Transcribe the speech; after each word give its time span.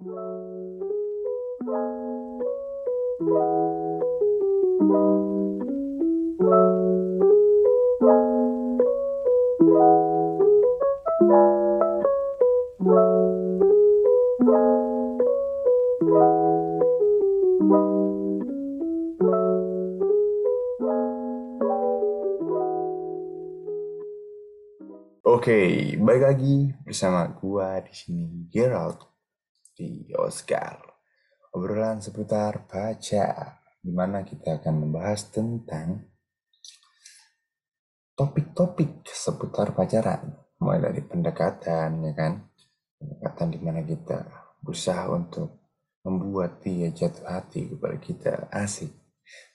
Oke, 0.00 0.08
baik 26.00 26.24
lagi 26.24 26.72
bersama 26.88 27.28
gua 27.36 27.84
di 27.84 27.92
sini 27.92 28.48
Gerald 28.48 29.09
di 29.80 30.12
Oscar. 30.12 30.76
Obrolan 31.56 32.04
seputar 32.04 32.68
baca, 32.68 33.56
di 33.80 33.88
mana 33.88 34.20
kita 34.20 34.60
akan 34.60 34.74
membahas 34.76 35.32
tentang 35.32 36.04
topik-topik 38.12 39.08
seputar 39.08 39.72
pacaran, 39.72 40.36
mulai 40.60 40.84
dari 40.84 41.00
pendekatan, 41.00 42.04
ya 42.04 42.12
kan, 42.12 42.44
pendekatan 43.00 43.48
di 43.48 43.58
mana 43.64 43.80
kita 43.80 44.28
berusaha 44.60 45.08
untuk 45.08 45.72
membuat 46.04 46.60
dia 46.60 46.92
jatuh 46.92 47.24
hati 47.24 47.72
kepada 47.72 47.96
kita. 47.96 48.32
Asik, 48.52 48.92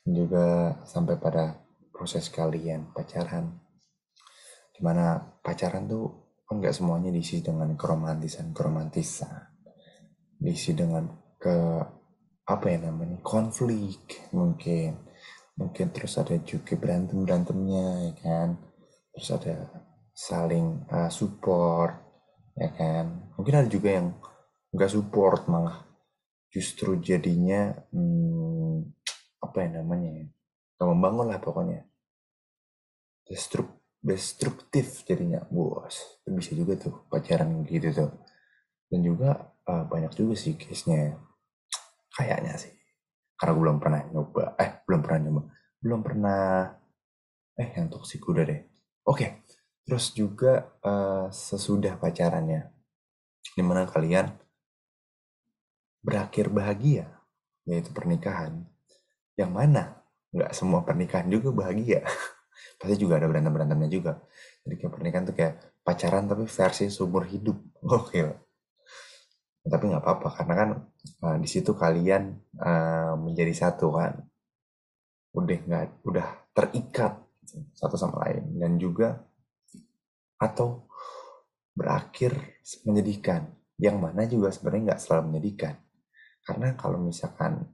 dan 0.03 0.11
juga 0.17 0.45
sampai 0.89 1.15
pada 1.21 1.61
proses 1.93 2.27
kalian 2.33 2.91
pacaran. 2.91 3.61
Di 4.75 4.83
mana 4.83 5.21
pacaran 5.39 5.87
tuh 5.87 6.25
kan 6.43 6.59
nggak 6.59 6.75
semuanya 6.75 7.09
diisi 7.09 7.39
dengan 7.41 7.73
keromantisan 7.73 8.53
keromantisan 8.53 9.54
diisi 10.45 10.77
dengan 10.77 11.09
ke 11.41 11.57
apa 12.45 12.65
ya 12.69 12.77
namanya 12.85 13.17
konflik 13.25 14.29
mungkin. 14.29 15.01
Mungkin 15.55 15.89
terus 15.95 16.19
ada 16.19 16.35
juga 16.43 16.77
berantem 16.77 17.25
berantemnya 17.25 18.11
ya 18.11 18.13
kan? 18.21 18.49
Terus 19.15 19.29
ada 19.33 19.55
saling 20.13 20.85
uh, 20.93 21.09
support 21.09 21.97
ya 22.53 22.69
kan? 22.69 23.33
Mungkin 23.33 23.55
ada 23.65 23.69
juga 23.71 23.89
yang 23.97 24.13
nggak 24.69 24.91
support 24.93 25.49
malah 25.49 25.81
justru 26.53 27.01
jadinya 27.01 27.73
hmm, 27.89 28.93
apa 29.41 29.57
ya 29.65 29.81
namanya 29.81 30.09
ya? 30.21 30.25
Nggak 30.77 30.89
membangun 30.93 31.27
lah 31.33 31.39
pokoknya. 31.41 31.81
Destruktif 33.25 33.81
destruktif 34.05 35.01
jadinya 35.01 35.41
bos. 35.49 36.21
Bisa 36.29 36.53
juga 36.53 36.77
tuh 36.77 37.09
pacaran 37.09 37.65
gitu 37.65 37.89
tuh. 37.89 38.11
Dan 38.85 39.01
juga 39.01 39.54
uh, 39.69 39.83
banyak 39.85 40.13
juga 40.13 40.33
sih 40.37 40.57
case-nya. 40.57 41.17
Kayaknya 42.15 42.53
sih. 42.57 42.73
Karena 43.35 43.51
gue 43.51 43.63
belum 43.67 43.77
pernah 43.81 44.01
nyoba. 44.07 44.43
Eh 44.55 44.71
belum 44.87 45.01
pernah 45.03 45.19
nyoba. 45.27 45.41
Belum 45.81 45.99
pernah. 46.01 46.43
Eh 47.55 47.69
yang 47.75 47.87
toksik 47.91 48.23
udah 48.25 48.43
deh. 48.47 48.61
Oke. 49.05 49.45
Terus 49.85 50.17
juga 50.17 50.73
uh, 50.81 51.29
sesudah 51.29 52.01
pacarannya 52.01 52.73
di 53.53 53.61
mana 53.61 53.85
kalian 53.85 54.33
berakhir 56.01 56.49
bahagia 56.49 57.05
yaitu 57.69 57.93
pernikahan 57.93 58.65
yang 59.37 59.53
mana 59.53 60.01
nggak 60.33 60.51
semua 60.57 60.81
pernikahan 60.81 61.29
juga 61.29 61.53
bahagia. 61.53 62.01
Pasti 62.79 62.95
juga 62.97 63.21
ada 63.21 63.29
berantem 63.29 63.53
berantemnya 63.53 63.89
juga. 63.89 64.13
Jadi 64.65 64.75
kayak 64.81 64.93
pernikahan 64.93 65.23
tuh 65.29 65.35
kayak 65.37 65.53
pacaran 65.85 66.25
tapi 66.25 66.43
versi 66.49 66.85
seumur 66.89 67.23
hidup. 67.29 67.57
Oke 68.01 68.44
tapi 69.65 69.89
nggak 69.89 70.03
apa-apa 70.05 70.29
karena 70.37 70.53
kan 70.53 70.69
uh, 71.25 71.37
di 71.41 71.49
situ 71.49 71.73
kalian 71.73 72.37
uh, 72.61 73.17
menjadi 73.17 73.53
satu 73.65 73.89
kan. 73.89 74.21
Udah 75.33 75.57
nggak 75.57 76.05
udah 76.05 76.27
terikat 76.53 77.17
satu 77.73 77.97
sama 77.97 78.29
lain. 78.29 78.61
Dan 78.61 78.77
juga 78.77 79.17
atau 80.37 80.85
berakhir 81.73 82.61
menyedihkan. 82.85 83.49
Yang 83.81 83.97
mana 83.97 84.21
juga 84.29 84.53
sebenarnya 84.53 84.93
nggak 84.93 85.01
selalu 85.01 85.23
menyedihkan. 85.33 85.75
Karena 86.45 86.77
kalau 86.77 87.01
misalkan 87.01 87.65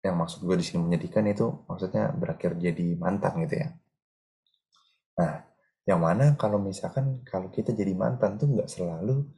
yang 0.00 0.16
maksud 0.16 0.40
gue 0.48 0.56
di 0.56 0.64
sini 0.64 0.80
menyedihkan 0.80 1.28
itu 1.28 1.44
maksudnya 1.68 2.08
berakhir 2.16 2.56
jadi 2.56 2.96
mantan 2.96 3.44
gitu 3.44 3.60
ya. 3.60 3.68
Nah, 5.20 5.44
yang 5.84 6.00
mana 6.00 6.32
kalau 6.40 6.56
misalkan 6.56 7.20
kalau 7.28 7.52
kita 7.52 7.76
jadi 7.76 7.92
mantan 7.92 8.40
tuh 8.40 8.48
nggak 8.48 8.72
selalu 8.72 9.28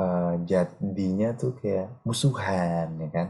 uh, 0.00 0.34
jadinya 0.48 1.36
tuh 1.36 1.52
kayak 1.60 2.00
musuhan 2.08 2.96
ya 2.96 3.10
kan? 3.12 3.28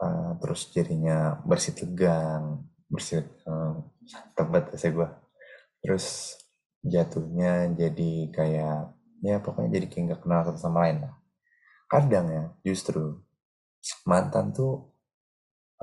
Uh, 0.00 0.32
terus 0.40 0.68
jadinya 0.72 1.40
bersih 1.44 1.76
tegang 1.76 2.64
bersih 2.88 3.20
uh, 3.44 3.84
tempat 4.32 4.72
saya 4.80 4.96
gue 4.96 5.08
terus 5.84 6.36
jatuhnya 6.80 7.68
jadi 7.76 8.12
kayak 8.32 8.96
ya 9.20 9.36
pokoknya 9.44 9.76
jadi 9.76 9.86
kayak 9.92 10.04
nggak 10.08 10.20
kenal 10.24 10.40
satu 10.48 10.58
sama 10.60 10.88
lain 10.88 11.04
lah. 11.04 11.14
Kadang 11.90 12.26
ya 12.32 12.44
justru 12.64 13.20
mantan 14.08 14.52
tuh 14.56 14.88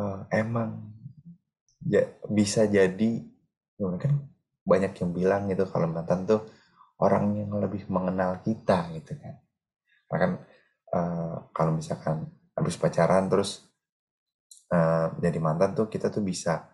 uh, 0.01 0.25
emang 0.33 0.93
ya, 1.85 2.05
bisa 2.29 2.65
jadi 2.65 3.25
kan 3.77 4.13
banyak 4.67 4.93
yang 4.99 5.11
bilang 5.13 5.41
gitu 5.47 5.63
kalau 5.69 5.87
mantan 5.87 6.25
tuh 6.25 6.41
orang 6.97 7.37
yang 7.37 7.53
lebih 7.61 7.85
mengenal 7.87 8.41
kita 8.41 8.89
gitu 8.97 9.13
kan 9.21 9.37
karena 10.07 10.19
kan 10.23 10.31
uh, 10.95 11.35
kalau 11.51 11.71
misalkan 11.75 12.27
habis 12.57 12.75
pacaran 12.79 13.27
terus 13.27 13.67
uh, 14.71 15.13
jadi 15.19 15.37
mantan 15.37 15.75
tuh 15.77 15.91
kita 15.91 16.09
tuh 16.09 16.23
bisa 16.23 16.67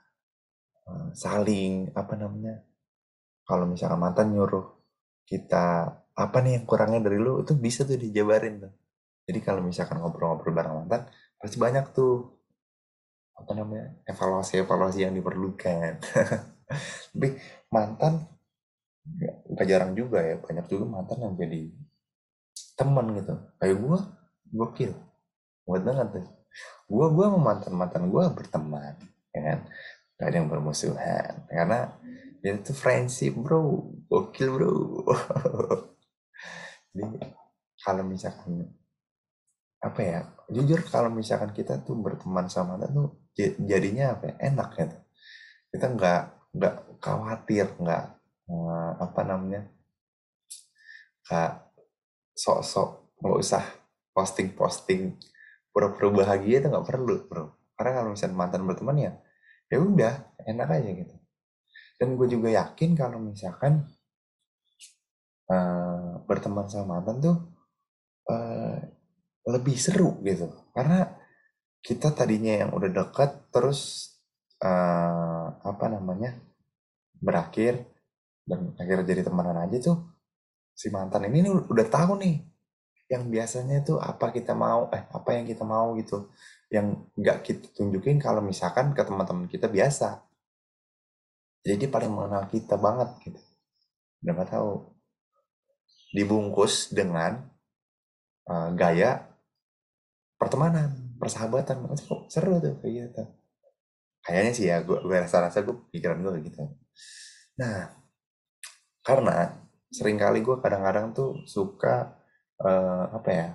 uh, 0.88 1.10
saling 1.12 1.92
apa 1.98 2.14
namanya 2.16 2.62
kalau 3.44 3.68
misalkan 3.68 4.00
mantan 4.00 4.32
nyuruh 4.32 4.72
kita 5.28 5.92
apa 6.14 6.38
nih 6.46 6.62
yang 6.62 6.66
kurangnya 6.70 7.02
dari 7.10 7.18
lu? 7.18 7.42
Itu 7.42 7.58
bisa 7.58 7.84
tuh 7.84 7.98
dijabarin 7.98 8.64
tuh. 8.64 8.74
Jadi 9.24 9.40
kalau 9.40 9.64
misalkan 9.64 10.00
ngobrol-ngobrol 10.04 10.54
bareng 10.54 10.76
mantan 10.84 11.08
pasti 11.40 11.58
banyak 11.60 11.96
tuh 11.96 12.28
apa 13.34 13.52
namanya 13.58 13.98
evaluasi-evaluasi 14.08 15.10
yang 15.10 15.14
diperlukan. 15.16 15.92
Tapi 17.12 17.28
mantan 17.74 18.30
nggak 19.52 19.68
jarang 19.68 19.92
juga 20.00 20.24
ya 20.24 20.40
banyak 20.40 20.64
juga 20.72 20.88
mantan 20.88 21.28
yang 21.28 21.36
jadi 21.36 21.76
teman 22.78 23.06
gitu. 23.18 23.34
Kayak 23.58 23.76
gue 23.80 24.00
gokil. 24.54 24.94
Buat 25.66 25.82
banget 25.86 26.08
tuh. 26.20 26.28
Gue 26.90 27.08
gue 27.10 27.26
sama 27.26 27.40
mantan 27.40 27.74
mantan 27.74 28.04
gue 28.10 28.24
berteman 28.34 28.96
ya 29.34 29.42
kan? 29.42 29.60
Gak 30.20 30.28
ada 30.30 30.36
yang 30.38 30.50
bermusuhan. 30.50 31.34
Karena 31.50 31.90
itu 32.44 32.72
friendship 32.76 33.34
bro. 33.40 33.94
Gokil 34.10 34.48
bro. 34.54 34.74
Jadi 36.98 37.18
kalau 37.82 38.04
misalkan 38.06 38.70
apa 39.84 40.00
ya 40.00 40.20
jujur 40.48 40.80
kalau 40.88 41.12
misalkan 41.12 41.52
kita 41.52 41.84
tuh 41.84 42.00
berteman 42.00 42.48
sama 42.48 42.80
mantan 42.80 42.96
tuh 42.96 43.10
jadinya 43.66 44.16
apa 44.16 44.24
ya, 44.32 44.54
enak 44.54 44.70
gitu. 44.78 44.98
Kita 45.74 45.86
nggak 45.90 46.22
nggak 46.54 46.76
khawatir 47.02 47.66
nggak 47.82 48.04
uh, 48.48 48.92
apa 49.02 49.22
namanya 49.26 49.66
kak 51.26 51.73
sok-sok 52.34 53.22
nggak 53.22 53.38
usah 53.40 53.64
posting-posting 54.14 55.18
pura-pura 55.74 56.10
bahagia 56.14 56.62
itu 56.62 56.68
nggak 56.70 56.86
perlu 56.86 57.16
bro. 57.26 57.46
Karena 57.74 57.92
kalau 58.02 58.10
misalnya 58.14 58.38
mantan 58.38 58.62
berteman 58.70 58.98
ya 58.98 59.12
ya 59.72 59.78
udah 59.82 60.14
enak 60.46 60.70
aja 60.70 60.90
gitu. 60.94 61.16
Dan 61.98 62.20
gue 62.20 62.28
juga 62.30 62.50
yakin 62.54 62.94
kalau 62.94 63.18
misalkan 63.18 63.90
uh, 65.50 66.22
berteman 66.30 66.70
sama 66.70 67.00
mantan 67.00 67.18
tuh 67.24 67.38
uh, 68.30 68.78
lebih 69.50 69.78
seru 69.80 70.22
gitu. 70.22 70.52
Karena 70.76 71.10
kita 71.84 72.14
tadinya 72.14 72.64
yang 72.64 72.72
udah 72.72 72.90
dekat 72.92 73.50
terus 73.50 74.14
uh, 74.64 75.48
apa 75.58 75.86
namanya 75.90 76.38
berakhir 77.18 77.88
dan 78.44 78.76
akhirnya 78.76 79.04
jadi 79.08 79.22
temenan 79.28 79.58
aja 79.68 79.78
tuh 79.80 79.98
si 80.74 80.90
mantan 80.90 81.30
ini 81.30 81.46
udah 81.50 81.88
tahu 81.88 82.18
nih 82.18 82.54
yang 83.14 83.30
biasanya 83.30 83.86
tuh 83.86 84.02
apa 84.02 84.34
kita 84.34 84.58
mau 84.58 84.90
eh 84.90 85.06
apa 85.12 85.30
yang 85.38 85.46
kita 85.46 85.62
mau 85.62 85.94
gitu. 86.00 86.34
Yang 86.74 87.06
nggak 87.14 87.38
kita 87.46 87.66
tunjukin 87.78 88.18
kalau 88.18 88.42
misalkan 88.42 88.96
ke 88.98 89.02
teman-teman 89.06 89.46
kita 89.46 89.70
biasa. 89.70 90.24
Jadi 91.64 91.86
paling 91.88 92.12
mengenal 92.12 92.50
kita 92.50 92.76
banget 92.76 93.10
gitu. 93.24 93.40
Udah 94.26 94.48
tahu. 94.50 94.72
Dibungkus 96.14 96.94
dengan 96.94 97.46
uh, 98.50 98.70
gaya 98.74 99.30
pertemanan 100.42 101.14
persahabatan. 101.22 101.94
Seru 102.28 102.58
tuh 102.58 102.82
kayak 102.82 102.94
gitu. 103.14 103.24
Kayaknya 104.24 104.52
sih 104.56 104.66
ya 104.72 104.80
gue, 104.82 104.98
gue 105.04 105.18
rasa-rasa 105.20 105.62
gue 105.62 105.76
pikiran 105.92 106.20
gue 106.24 106.50
gitu. 106.50 106.64
Nah 107.62 107.94
karena 109.04 109.63
sering 109.94 110.18
kali 110.18 110.42
gue 110.42 110.58
kadang-kadang 110.58 111.14
tuh 111.14 111.46
suka 111.46 112.18
uh, 112.58 113.14
apa 113.14 113.30
ya 113.30 113.48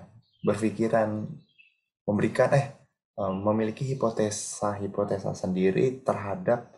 berpikiran 0.47 1.27
memberikan 2.07 2.49
eh 2.55 2.79
memiliki 3.19 3.83
hipotesa 3.83 4.79
hipotesa 4.79 5.35
sendiri 5.35 5.99
terhadap 6.07 6.71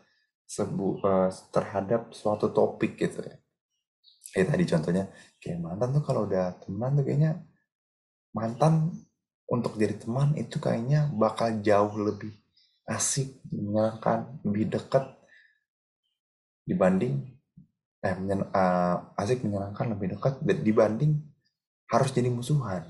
sebu 0.50 0.98
uh, 1.06 1.30
terhadap 1.54 2.10
suatu 2.12 2.50
topik 2.50 2.98
gitu 2.98 3.22
ya. 3.22 3.38
Kayak 4.34 4.48
tadi 4.50 4.63
contohnya 4.66 5.06
kayak 5.38 5.60
mantan 5.62 5.90
tuh 5.94 6.04
kalau 6.04 6.25
udah 6.25 6.57
teman 6.60 6.98
tuh 6.98 7.06
kayaknya 7.06 7.46
mantan 8.34 8.90
untuk 9.48 9.78
jadi 9.78 9.96
teman 10.02 10.34
itu 10.34 10.57
kayaknya 10.57 11.12
bakal 11.14 11.52
jauh 11.62 11.94
lebih 12.00 12.34
asik, 12.90 13.38
menyenangkan, 13.52 14.42
lebih 14.48 14.66
dekat 14.75 15.06
dibanding 16.66 17.28
eh 18.01 18.13
menyen, 18.18 18.45
uh, 18.50 18.98
asik 19.18 19.45
menyenangkan 19.45 19.94
lebih 19.94 20.18
dekat 20.18 20.42
dibanding 20.42 21.21
harus 21.89 22.09
jadi 22.09 22.33
musuhan. 22.33 22.81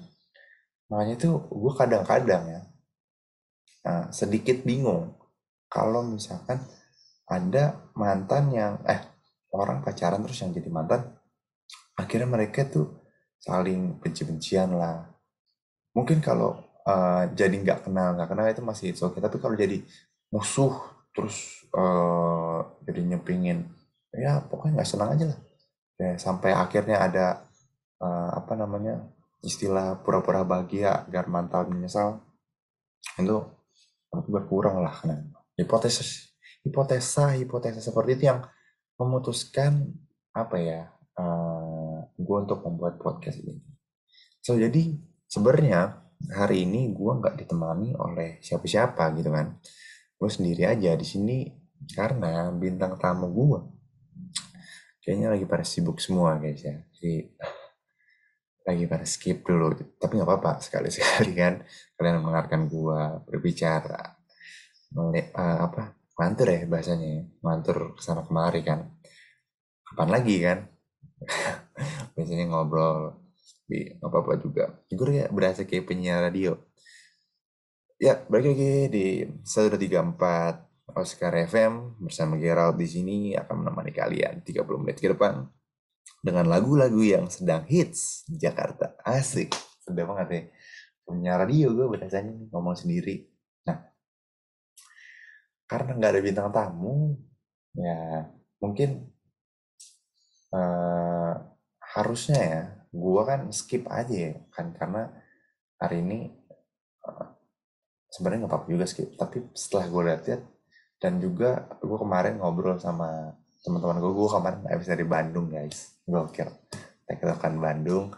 Makanya 0.88 1.20
itu 1.20 1.30
gue 1.52 1.74
kadang-kadang 1.76 2.44
ya 2.48 2.62
uh, 3.88 4.06
sedikit 4.12 4.64
bingung 4.64 5.16
kalau 5.72 6.04
misalkan 6.04 6.60
ada 7.32 7.92
mantan 7.96 8.52
yang 8.52 8.74
eh 8.84 9.00
orang 9.56 9.84
pacaran 9.84 10.20
terus 10.24 10.44
yang 10.44 10.52
jadi 10.52 10.68
mantan 10.68 11.02
akhirnya 11.96 12.28
mereka 12.28 12.68
tuh 12.68 13.08
saling 13.40 14.00
benci-bencian 14.00 14.76
lah 14.76 15.08
mungkin 15.96 16.20
kalau 16.20 16.60
uh, 16.88 17.28
jadi 17.32 17.56
nggak 17.56 17.88
kenal 17.88 18.16
nggak 18.16 18.30
kenal 18.32 18.46
itu 18.48 18.64
masih 18.64 18.90
oke 19.00 19.16
okay. 19.16 19.20
tapi 19.24 19.38
kalau 19.40 19.56
jadi 19.56 19.80
musuh 20.32 20.76
terus 21.12 21.68
uh, 21.76 22.64
jadi 22.88 23.16
nyepingin 23.16 23.68
ya 24.16 24.44
pokoknya 24.48 24.82
nggak 24.82 24.90
senang 24.90 25.10
aja 25.16 25.26
lah. 25.32 25.40
Ya, 26.02 26.18
sampai 26.18 26.52
akhirnya 26.58 26.98
ada 26.98 27.26
uh, 28.02 28.30
apa 28.42 28.58
namanya 28.58 29.06
istilah 29.46 30.02
pura-pura 30.02 30.42
bahagia 30.42 31.06
agar 31.06 31.30
mantan 31.30 31.72
menyesal. 31.72 32.22
Itu 33.18 33.62
berkurang 34.12 34.84
lah 34.84 34.92
kan 34.92 35.32
hipotesis 35.56 36.36
hipotesa 36.68 37.38
hipotesa 37.40 37.80
seperti 37.80 38.20
itu 38.20 38.24
yang 38.28 38.44
memutuskan 39.00 39.94
apa 40.36 40.58
ya 40.60 40.82
uh, 41.18 42.06
gue 42.16 42.38
untuk 42.38 42.62
membuat 42.64 43.02
podcast 43.02 43.42
ini. 43.42 43.58
So 44.42 44.56
jadi 44.56 44.94
sebenarnya 45.26 46.02
hari 46.38 46.70
ini 46.70 46.94
gue 46.94 47.12
nggak 47.18 47.36
ditemani 47.40 47.98
oleh 47.98 48.38
siapa-siapa 48.46 49.10
gitu 49.18 49.34
kan. 49.34 49.58
Gue 50.18 50.30
sendiri 50.30 50.70
aja 50.70 50.94
di 50.94 51.06
sini 51.08 51.50
karena 51.98 52.54
bintang 52.54 53.02
tamu 53.02 53.34
gue 53.34 53.60
kayaknya 55.02 55.34
lagi 55.34 55.46
pada 55.50 55.66
sibuk 55.66 55.98
semua 55.98 56.38
guys 56.38 56.62
ya. 56.62 56.78
Jadi 56.94 57.34
lagi 58.62 58.84
pada 58.86 59.06
skip 59.06 59.42
dulu. 59.42 59.74
Tapi 59.98 60.12
nggak 60.18 60.30
apa-apa 60.30 60.62
sekali-sekali 60.62 61.34
kan. 61.42 61.66
Kalian 61.98 62.22
mendengarkan 62.22 62.70
gue 62.70 63.02
berbicara 63.28 64.22
Mele, 64.92 65.32
uh, 65.32 65.72
apa 65.72 65.96
mantur 66.20 66.52
ya 66.52 66.68
bahasanya 66.68 67.24
mantur 67.40 67.96
ke 67.96 68.02
sana 68.04 68.28
kemari 68.28 68.62
kan. 68.62 68.92
Kapan 69.88 70.10
lagi 70.12 70.36
kan? 70.44 70.60
Biasanya 72.16 72.46
ngobrol 72.52 73.18
nggak 73.72 74.04
apa-apa 74.04 74.36
juga. 74.44 74.66
Gue 74.92 75.24
ya 75.24 75.32
berasa 75.32 75.64
kayak 75.64 75.88
penyiar 75.88 76.28
radio. 76.28 76.60
Ya 78.02 78.20
balik 78.28 78.58
lagi 78.58 78.74
di 78.92 79.06
134 79.48 80.71
Oscar 80.96 81.34
FM 81.48 82.02
bersama 82.02 82.36
Gerald 82.38 82.78
di 82.78 82.88
sini 82.88 83.18
akan 83.38 83.66
menemani 83.66 83.92
kalian 83.92 84.44
30 84.44 84.82
menit 84.82 84.98
ke 85.00 85.12
depan 85.12 85.48
dengan 86.22 86.46
lagu-lagu 86.46 87.02
yang 87.02 87.26
sedang 87.28 87.66
hits 87.66 88.28
di 88.30 88.38
Jakarta. 88.38 88.94
Asik. 89.02 89.52
Sedang 89.82 90.14
banget 90.14 90.28
ya. 90.30 90.42
Punya 91.02 91.34
radio 91.40 91.74
gue 91.74 91.88
biasanya 91.98 92.32
ngomong 92.54 92.78
sendiri. 92.78 93.26
Nah 93.66 93.78
karena 95.66 95.92
nggak 95.98 96.12
ada 96.14 96.22
bintang 96.22 96.50
tamu 96.52 97.16
ya 97.72 98.28
mungkin 98.60 99.08
uh, 100.52 101.34
harusnya 101.80 102.40
ya 102.44 102.62
gue 102.92 103.22
kan 103.24 103.48
skip 103.56 103.88
aja 103.88 104.12
ya 104.12 104.34
kan 104.52 104.76
karena 104.76 105.08
hari 105.80 106.04
ini 106.04 106.20
uh, 107.08 107.28
sebenarnya 108.12 108.46
nggak 108.46 108.52
apa-apa 108.52 108.68
juga 108.70 108.86
skip. 108.86 109.16
Tapi 109.16 109.50
setelah 109.56 109.86
gue 109.88 110.02
lihat 110.06 110.22
dan 111.02 111.18
juga 111.18 111.66
gue 111.82 111.98
kemarin 111.98 112.38
ngobrol 112.38 112.78
sama 112.78 113.34
teman-teman 113.66 113.98
gue 113.98 114.12
gue 114.14 114.30
kemarin 114.30 114.60
habis 114.70 114.88
dari 114.88 115.06
Bandung 115.06 115.50
guys. 115.50 115.98
Gokil. 116.06 116.50
Tektokan 117.10 117.58
Bandung 117.58 118.14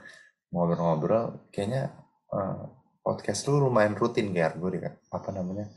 ngobrol-ngobrol. 0.52 1.48
Kayaknya 1.50 1.96
uh, 2.36 2.68
podcast 3.00 3.48
lu 3.48 3.72
lumayan 3.72 3.96
rutin 3.96 4.36
kayak 4.36 4.60
gue 4.60 4.84
apa 5.10 5.30
namanya 5.32 5.72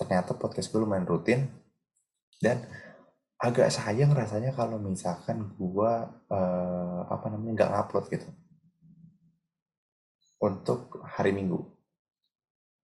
ternyata 0.00 0.32
podcast 0.32 0.72
gue 0.72 0.80
lumayan 0.80 1.04
rutin. 1.04 1.44
Dan 2.40 2.64
agak 3.36 3.68
sayang 3.68 4.16
rasanya 4.16 4.56
kalau 4.56 4.80
misalkan 4.80 5.52
gua 5.60 6.08
uh, 6.32 7.04
apa 7.12 7.28
namanya 7.28 7.52
nggak 7.64 7.72
ngupload 7.72 8.06
gitu. 8.08 8.28
Untuk 10.40 11.00
hari 11.04 11.32
Minggu. 11.36 11.64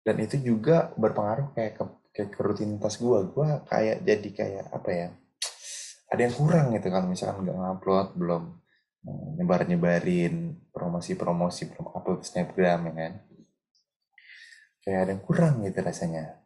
Dan 0.03 0.19
itu 0.19 0.35
juga 0.43 0.91
berpengaruh 0.99 1.55
kayak 1.55 1.79
ke, 1.79 1.85
kayak 2.13 2.31
ke 2.33 2.41
rutinitas 2.41 3.01
gua 3.01 3.25
gua 3.27 3.65
kayak 3.67 4.05
jadi 4.05 4.29
kayak 4.33 4.67
apa 4.73 4.91
ya 4.93 5.09
ada 6.13 6.21
yang 6.21 6.35
kurang 6.37 6.77
gitu 6.77 6.89
kalau 6.93 7.09
misalkan 7.09 7.49
nggak 7.49 7.57
ngupload 7.57 8.09
belum 8.17 8.43
uh, 9.09 9.29
nyebar 9.41 9.65
nyebarin 9.65 10.61
promosi 10.69 11.17
promosi 11.17 11.73
belum 11.73 11.89
upload 11.89 12.21
snapgram 12.25 12.89
ya 12.89 12.95
kan 12.95 13.13
kayak 14.83 14.99
ada 15.09 15.11
yang 15.17 15.25
kurang 15.25 15.55
gitu 15.65 15.79
rasanya 15.81 16.41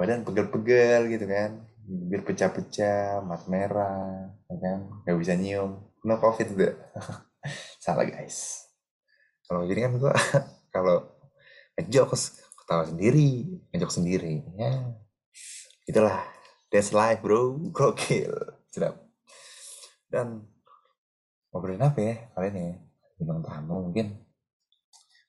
badan 0.00 0.24
pegel-pegel 0.24 1.12
gitu 1.12 1.28
kan 1.28 1.70
bibir 1.90 2.22
pecah-pecah, 2.22 3.18
mata 3.26 3.46
merah, 3.50 4.30
ya 4.46 4.56
kan? 4.62 4.78
Gak 5.02 5.18
bisa 5.18 5.34
nyium. 5.34 5.82
No 6.06 6.16
covid 6.22 6.54
udah. 6.54 6.74
Salah 7.84 8.06
guys. 8.06 8.68
Kalau 9.44 9.66
jadi 9.66 9.90
kan 9.90 9.98
gua 9.98 10.14
kalau 10.74 11.10
ngejokes 11.74 12.49
ketawa 12.70 12.86
sendiri, 12.86 13.50
ngejok 13.74 13.90
sendiri. 13.90 14.46
Ya, 14.54 14.94
itulah. 15.90 16.22
That's 16.70 16.94
life 16.94 17.18
bro, 17.18 17.58
gokil. 17.74 18.30
Sedap. 18.70 18.94
Dan 20.06 20.46
ngobrolin 21.50 21.82
apa 21.82 21.98
ya 21.98 22.14
kalian 22.30 22.54
ya? 22.54 22.74
Bintang 23.18 23.42
tamu 23.42 23.90
mungkin. 23.90 24.22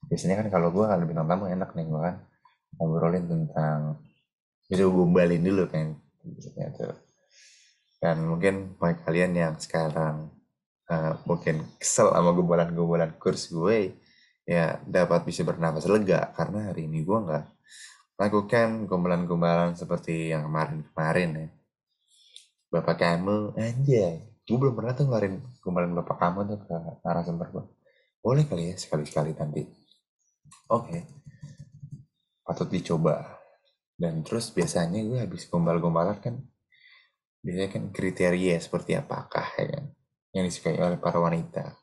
Biasanya 0.06 0.38
kan 0.38 0.54
kalau 0.54 0.70
gue 0.70 0.86
kalau 0.86 1.02
bintang 1.02 1.26
tamu 1.26 1.50
enak 1.50 1.74
nih 1.74 1.90
gue 1.90 2.02
kan 2.06 2.16
ngobrolin 2.78 3.26
tentang 3.26 4.06
bisa 4.70 4.86
gombalin 4.86 5.42
dulu 5.42 5.66
kan 5.66 5.98
gitu. 6.22 6.94
Dan 7.98 8.22
mungkin 8.30 8.78
buat 8.78 9.02
kalian 9.02 9.34
yang 9.34 9.58
sekarang 9.58 10.30
uh, 10.94 11.18
mungkin 11.26 11.66
kesel 11.82 12.14
sama 12.14 12.38
gombalan-gombalan 12.38 13.18
kurs 13.18 13.50
gue, 13.50 13.98
ya 14.52 14.84
dapat 14.84 15.24
bisa 15.24 15.48
bernafas 15.48 15.88
lega 15.88 16.36
karena 16.36 16.68
hari 16.68 16.92
ini 16.92 17.08
gue 17.08 17.16
nggak 17.16 17.46
lakukan 18.20 18.92
gombalan-gombalan 18.92 19.80
seperti 19.80 20.36
yang 20.36 20.52
kemarin-kemarin 20.52 21.30
ya. 21.32 21.50
Bapak 22.72 23.00
kamu 23.00 23.56
aja, 23.56 24.06
gue 24.20 24.58
belum 24.60 24.76
pernah 24.76 24.92
tuh 24.92 25.08
ngeluarin 25.08 25.40
gombalan 25.64 25.92
bapak 25.96 26.18
kamu 26.20 26.40
tuh 26.52 26.60
ke 26.68 26.76
narasumber 27.08 27.48
gue. 27.52 27.66
Boleh 28.20 28.44
kali 28.44 28.72
ya 28.72 28.76
sekali-sekali 28.76 29.32
nanti. 29.34 29.64
Oke, 30.68 31.00
okay. 31.00 31.02
patut 32.44 32.68
dicoba 32.68 33.42
dan 34.02 34.26
terus 34.26 34.50
biasanya 34.50 35.06
gue 35.06 35.20
habis 35.22 35.46
gombal-gombalan 35.46 36.18
kan 36.18 36.36
biasanya 37.46 37.70
kan 37.70 37.84
kriteria 37.94 38.58
seperti 38.58 38.98
apakah 38.98 39.46
ya 39.62 39.78
kan 39.78 39.86
yang 40.34 40.46
disukai 40.50 40.82
oleh 40.82 40.98
para 40.98 41.22
wanita 41.22 41.78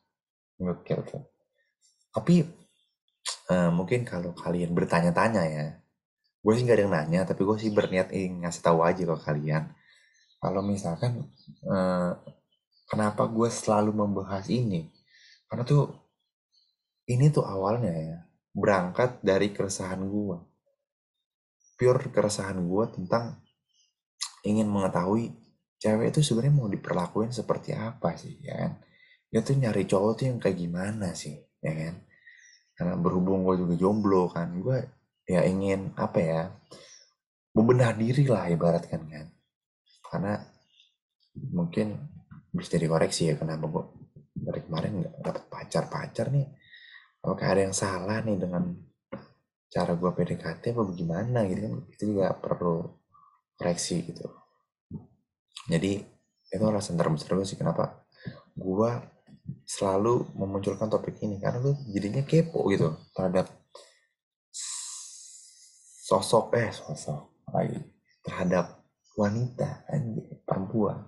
oke 0.58 0.92
oke 0.98 1.37
tapi 2.18 2.42
uh, 3.54 3.70
mungkin 3.70 4.02
kalau 4.02 4.34
kalian 4.34 4.74
bertanya-tanya 4.74 5.44
ya 5.46 5.66
gue 6.42 6.52
sih 6.54 6.66
gak 6.66 6.74
ada 6.74 6.82
yang 6.82 6.94
nanya 6.94 7.20
tapi 7.22 7.46
gue 7.46 7.56
sih 7.62 7.70
berniat 7.70 8.10
ingin 8.10 8.42
ngasih 8.42 8.62
tahu 8.62 8.82
aja 8.82 9.06
ke 9.06 9.16
kalian. 9.22 9.70
Kalau 10.38 10.62
misalkan 10.62 11.30
uh, 11.66 12.14
kenapa 12.90 13.26
gue 13.30 13.46
selalu 13.50 13.90
membahas 13.94 14.46
ini? 14.50 14.90
Karena 15.46 15.62
tuh 15.62 15.94
ini 17.10 17.30
tuh 17.30 17.46
awalnya 17.46 17.94
ya 17.94 18.18
berangkat 18.54 19.22
dari 19.22 19.54
keresahan 19.54 20.02
gue. 20.02 20.38
Pure 21.78 22.10
keresahan 22.10 22.58
gue 22.58 22.84
tentang 22.90 23.38
ingin 24.42 24.66
mengetahui 24.66 25.34
cewek 25.78 26.10
itu 26.10 26.22
sebenarnya 26.22 26.54
mau 26.54 26.70
diperlakuin 26.70 27.30
seperti 27.30 27.74
apa 27.74 28.14
sih 28.18 28.38
ya 28.42 28.54
kan? 28.66 28.72
Dia 29.30 29.42
tuh 29.42 29.58
nyari 29.58 29.86
cowok 29.86 30.12
tuh 30.18 30.24
yang 30.30 30.38
kayak 30.42 30.58
gimana 30.58 31.14
sih 31.14 31.34
ya 31.58 31.74
kan 31.74 32.07
karena 32.78 32.94
berhubung 32.94 33.42
gue 33.42 33.66
juga 33.66 33.74
jomblo 33.74 34.30
kan 34.30 34.54
gue 34.54 34.78
ya 35.26 35.42
ingin 35.42 35.92
apa 35.98 36.18
ya 36.22 36.42
membenah 37.58 37.90
diri 37.98 38.24
lah 38.30 38.46
ibaratkan 38.46 39.02
kan. 39.10 39.26
Karena 40.06 40.38
mungkin 41.50 41.98
bisa 42.54 42.78
dikoreksi 42.78 43.28
ya 43.28 43.34
kenapa 43.34 43.66
gue 43.66 43.84
dari 44.38 44.62
kemarin 44.62 45.02
nggak 45.02 45.14
dapet 45.26 45.44
pacar 45.50 45.84
pacar 45.90 46.30
nih? 46.30 46.46
Apakah 47.18 47.46
ada 47.50 47.60
yang 47.66 47.74
salah 47.74 48.22
nih 48.22 48.38
dengan 48.38 48.78
cara 49.68 49.92
gue 49.98 50.10
PDKT 50.14 50.72
apa 50.72 50.82
bagaimana 50.86 51.44
gitu 51.50 51.60
kan? 51.66 51.72
Itu 51.90 52.02
juga 52.14 52.26
perlu 52.38 52.86
koreksi 53.58 54.06
gitu. 54.06 54.26
Jadi 55.66 55.98
itu 56.48 56.64
alasan 56.64 56.96
terbesar 56.96 57.34
gue 57.36 57.44
sih 57.44 57.58
kenapa 57.58 58.06
gue 58.56 58.90
selalu 59.64 60.28
memunculkan 60.36 60.88
topik 60.88 61.20
ini 61.24 61.40
karena 61.40 61.60
gue 61.60 61.74
jadinya 61.92 62.22
kepo 62.24 62.68
gitu 62.72 62.96
terhadap 63.12 63.48
sosok 66.08 66.56
eh 66.56 66.72
sosok 66.72 67.44
lagi 67.52 67.76
terhadap 68.24 68.80
wanita 69.18 69.84
anjir 69.92 70.40
perempuan. 70.46 71.04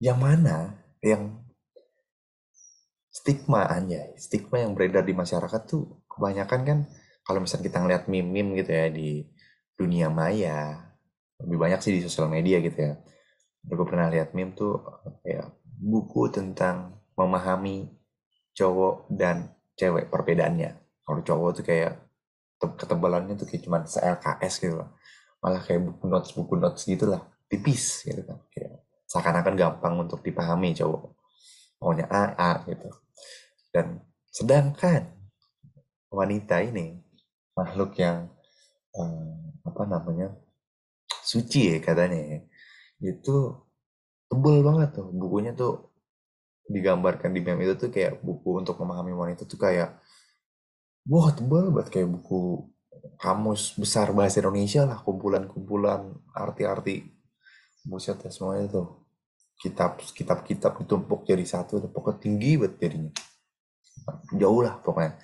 Yang 0.00 0.18
mana 0.18 0.56
yang 1.02 1.44
stigma 3.12 3.68
aja 3.68 4.08
stigma 4.16 4.64
yang 4.64 4.72
beredar 4.72 5.04
di 5.04 5.12
masyarakat 5.12 5.62
tuh 5.68 6.02
kebanyakan 6.08 6.60
kan 6.64 6.78
kalau 7.22 7.44
misalnya 7.44 7.68
kita 7.68 7.78
ngeliat 7.84 8.04
meme-meme 8.08 8.64
gitu 8.64 8.70
ya 8.72 8.86
di 8.88 9.28
dunia 9.76 10.08
maya 10.10 10.90
lebih 11.42 11.58
banyak 11.58 11.80
sih 11.84 11.92
di 11.98 12.00
sosial 12.02 12.30
media 12.30 12.58
gitu 12.62 12.78
ya. 12.78 12.92
Gue 13.62 13.86
pernah 13.86 14.10
lihat 14.10 14.34
meme 14.34 14.56
tuh 14.58 14.78
ya 15.22 15.46
buku 15.82 16.30
tentang 16.30 16.94
memahami 17.18 17.90
cowok 18.54 19.10
dan 19.10 19.50
cewek 19.74 20.06
perbedaannya. 20.06 20.78
Kalau 21.02 21.20
cowok 21.26 21.50
tuh 21.58 21.64
kayak 21.66 21.98
ketebalannya 22.62 23.34
tuh 23.34 23.50
kayak 23.50 23.66
cuma 23.66 23.82
se 23.82 23.98
LKS 23.98 24.54
gitu 24.62 24.78
loh. 24.78 24.94
Malah 25.42 25.58
kayak 25.66 25.82
buku 25.82 26.04
notes 26.06 26.30
buku 26.38 26.54
notes 26.54 26.86
gitulah. 26.86 27.26
Tipis 27.50 28.06
gitu 28.06 28.22
kan. 28.22 28.38
Kayak 28.54 28.86
seakan-akan 29.10 29.54
gampang 29.58 29.94
untuk 29.98 30.22
dipahami 30.22 30.70
cowok. 30.78 31.18
Maunya 31.82 32.06
A 32.06 32.30
A 32.38 32.52
gitu. 32.70 32.86
Dan 33.74 33.98
sedangkan 34.30 35.10
wanita 36.14 36.62
ini 36.62 37.02
makhluk 37.58 37.98
yang 37.98 38.30
eh, 38.94 39.34
apa 39.66 39.82
namanya 39.88 40.30
suci 41.22 41.72
ya 41.72 41.78
katanya 41.80 42.18
ya, 42.18 42.40
itu 43.00 43.36
tebel 44.32 44.64
banget 44.64 44.96
tuh. 44.96 45.08
Bukunya 45.12 45.52
tuh 45.52 45.92
digambarkan 46.72 47.36
di 47.36 47.44
meme 47.44 47.68
itu 47.68 47.76
tuh 47.76 47.90
kayak 47.92 48.24
buku 48.24 48.64
untuk 48.64 48.80
memahami 48.80 49.12
wanita 49.12 49.44
tuh 49.44 49.60
kayak 49.60 50.00
wah 51.04 51.28
tebel 51.36 51.68
banget. 51.68 51.92
Kayak 51.92 52.08
buku 52.16 52.72
kamus 53.20 53.76
besar 53.76 54.10
bahasa 54.16 54.40
Indonesia 54.40 54.88
lah 54.88 54.98
kumpulan-kumpulan 55.04 56.12
arti-arti 56.32 57.02
buset 57.82 58.14
ya 58.22 58.30
semuanya 58.30 58.70
tuh 58.70 59.02
kitab 59.58 59.98
kitab 59.98 60.46
kitab 60.46 60.72
ditumpuk 60.78 61.26
jadi 61.26 61.42
satu 61.42 61.82
pokoknya 61.90 62.18
tinggi 62.18 62.58
banget 62.58 62.74
jadinya. 62.82 63.12
Jauh 64.34 64.60
lah 64.64 64.82
pokoknya. 64.82 65.14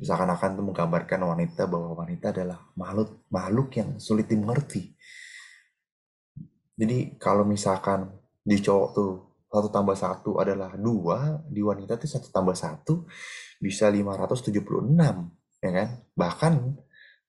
Seakan-akan 0.00 0.56
tuh 0.56 0.64
menggambarkan 0.64 1.20
wanita 1.20 1.68
bahwa 1.68 1.92
wanita 1.98 2.32
adalah 2.32 2.56
makhluk 2.78 3.26
makhluk 3.28 3.68
yang 3.76 3.90
sulit 4.00 4.30
dimengerti. 4.30 4.94
Jadi 6.78 7.20
kalau 7.20 7.44
misalkan 7.44 8.08
di 8.50 8.58
cowok 8.58 8.88
tuh 8.90 9.12
satu 9.46 9.68
tambah 9.70 9.94
satu 9.94 10.42
adalah 10.42 10.74
dua 10.74 11.38
di 11.46 11.62
wanita 11.62 11.94
tuh 11.94 12.10
satu 12.10 12.34
tambah 12.34 12.58
satu 12.58 13.06
bisa 13.62 13.86
576 13.86 14.58
ya 15.62 15.70
kan? 15.70 15.88
Bahkan 16.18 16.54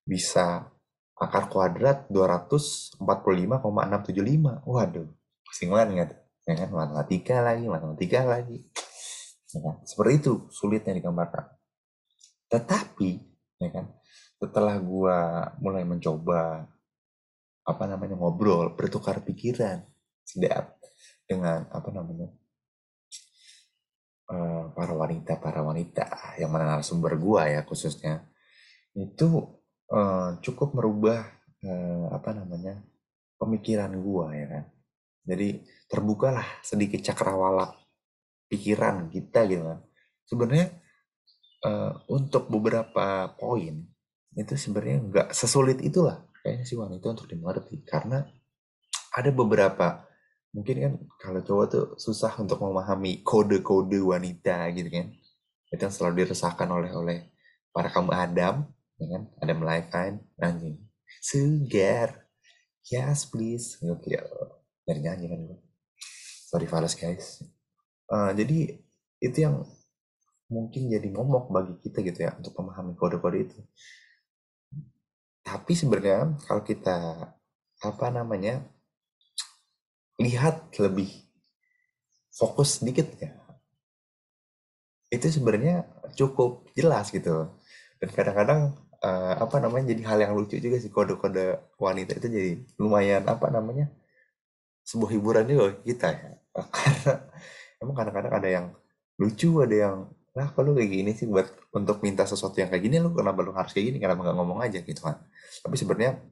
bisa 0.01 0.65
akar 1.13 1.45
kuadrat 1.53 2.09
245,675 2.09 3.05
waduh 4.65 5.09
pusing 5.45 5.69
banget 5.69 6.17
ya 6.49 6.53
kan? 6.57 6.69
Matematika 6.73 7.37
lagi 7.45 7.69
matematika 7.69 8.25
lagi. 8.25 8.65
Ya 9.51 9.59
kan? 9.61 9.75
seperti 9.85 10.25
itu 10.25 10.33
sulitnya 10.49 10.97
digambarkan. 10.97 11.53
Tetapi 12.49 13.11
ya 13.61 13.69
kan? 13.69 13.93
Setelah 14.41 14.81
gua 14.81 15.53
mulai 15.61 15.85
mencoba 15.85 16.65
apa 17.61 17.83
namanya 17.85 18.17
ngobrol 18.17 18.73
bertukar 18.73 19.21
pikiran 19.21 19.85
sedap 20.25 20.81
dengan 21.31 21.63
apa 21.71 21.89
namanya 21.95 22.27
uh, 24.27 24.75
para 24.75 24.91
wanita 24.91 25.39
para 25.39 25.63
wanita 25.63 26.35
yang 26.35 26.51
mengenal 26.51 26.83
sumber 26.83 27.15
gua 27.15 27.47
ya 27.47 27.63
khususnya 27.63 28.27
itu 28.99 29.47
uh, 29.87 30.35
cukup 30.43 30.75
merubah 30.75 31.23
uh, 31.63 32.11
apa 32.11 32.35
namanya 32.35 32.83
pemikiran 33.39 33.95
gua 34.03 34.35
ya 34.35 34.45
kan 34.51 34.63
jadi 35.23 35.63
terbukalah 35.87 36.43
sedikit 36.59 36.99
cakrawala 36.99 37.77
pikiran 38.49 39.07
kita 39.07 39.47
gitu 39.47 39.63
kan. 39.63 39.79
Sebenarnya 40.27 40.67
untuk 42.09 42.49
beberapa 42.49 43.29
poin 43.37 43.85
itu 44.33 44.53
sebenarnya 44.57 44.97
nggak 45.05 45.29
sesulit 45.29 45.77
itulah 45.85 46.25
kayaknya 46.41 46.65
si 46.65 46.73
wanita 46.73 47.13
untuk 47.13 47.29
dimengerti 47.29 47.85
karena 47.85 48.25
ada 49.13 49.29
beberapa 49.29 50.01
mungkin 50.51 50.75
kan 50.79 50.93
kalau 51.19 51.39
cowok 51.43 51.65
tuh 51.71 51.85
susah 51.95 52.35
untuk 52.39 52.59
memahami 52.59 53.23
kode-kode 53.23 53.99
wanita 54.03 54.67
gitu 54.75 54.89
kan. 54.91 55.07
Itu 55.71 55.81
yang 55.87 55.93
selalu 55.95 56.27
diresahkan 56.27 56.67
oleh 56.67 56.91
oleh 56.91 57.17
para 57.71 57.87
kaum 57.87 58.11
Adam 58.11 58.67
ya 58.99 59.07
kan? 59.07 59.23
Adam 59.39 59.59
Lifetime 59.63 60.15
anjing. 60.39 60.77
Segar 61.23 62.27
yes 62.91 63.27
please. 63.27 63.79
Oke 63.87 64.19
dari 64.81 64.99
nyanyi 65.01 65.25
kan 65.31 65.39
gue 65.47 65.59
sorry 66.51 66.67
fals 66.67 66.99
guys. 66.99 67.39
Uh, 68.11 68.35
jadi 68.35 68.75
itu 69.23 69.37
yang 69.39 69.63
mungkin 70.51 70.91
jadi 70.91 71.07
momok 71.07 71.47
bagi 71.47 71.79
kita 71.79 72.03
gitu 72.03 72.27
ya 72.27 72.35
untuk 72.35 72.51
memahami 72.59 72.99
kode-kode 72.99 73.39
itu. 73.47 73.57
Tapi 75.47 75.71
sebenarnya 75.71 76.35
kalau 76.43 76.59
kita 76.67 76.97
apa 77.81 78.07
namanya 78.11 78.67
lihat 80.19 80.73
lebih 80.81 81.09
fokus 82.31 82.79
sedikit 82.79 83.07
ya. 83.19 83.31
Itu 85.11 85.27
sebenarnya 85.27 85.87
cukup 86.15 86.71
jelas 86.75 87.11
gitu. 87.11 87.51
Dan 87.99 88.09
kadang-kadang 88.09 88.75
uh, 89.03 89.35
apa 89.37 89.59
namanya 89.59 89.91
jadi 89.91 90.01
hal 90.07 90.17
yang 90.23 90.33
lucu 90.33 90.57
juga 90.57 90.79
sih 90.79 90.89
kode-kode 90.89 91.75
wanita 91.77 92.17
itu 92.17 92.27
jadi 92.31 92.51
lumayan 92.79 93.27
apa 93.27 93.51
namanya 93.51 93.91
sebuah 94.87 95.11
hiburan 95.13 95.45
juga 95.45 95.77
kita 95.83 96.07
ya. 96.15 96.31
Karena 96.75 97.13
emang 97.83 97.95
kadang-kadang 97.95 98.33
ada 98.33 98.49
yang 98.49 98.65
lucu 99.19 99.61
ada 99.61 99.75
yang 99.75 99.97
lah 100.31 100.47
kalau 100.55 100.71
kayak 100.71 100.87
gini 100.87 101.11
sih 101.11 101.27
buat 101.27 101.43
untuk 101.75 101.99
minta 101.99 102.23
sesuatu 102.23 102.55
yang 102.55 102.71
kayak 102.71 102.83
gini? 102.87 103.03
Lu 103.03 103.11
kenapa 103.11 103.43
lu 103.43 103.51
harus 103.51 103.75
kayak 103.75 103.91
gini? 103.91 103.97
Kenapa 103.99 104.23
nggak 104.23 104.37
ngomong 104.39 104.59
aja? 104.63 104.79
Gitu 104.79 105.03
kan. 105.03 105.19
Tapi 105.59 105.75
sebenarnya 105.75 106.23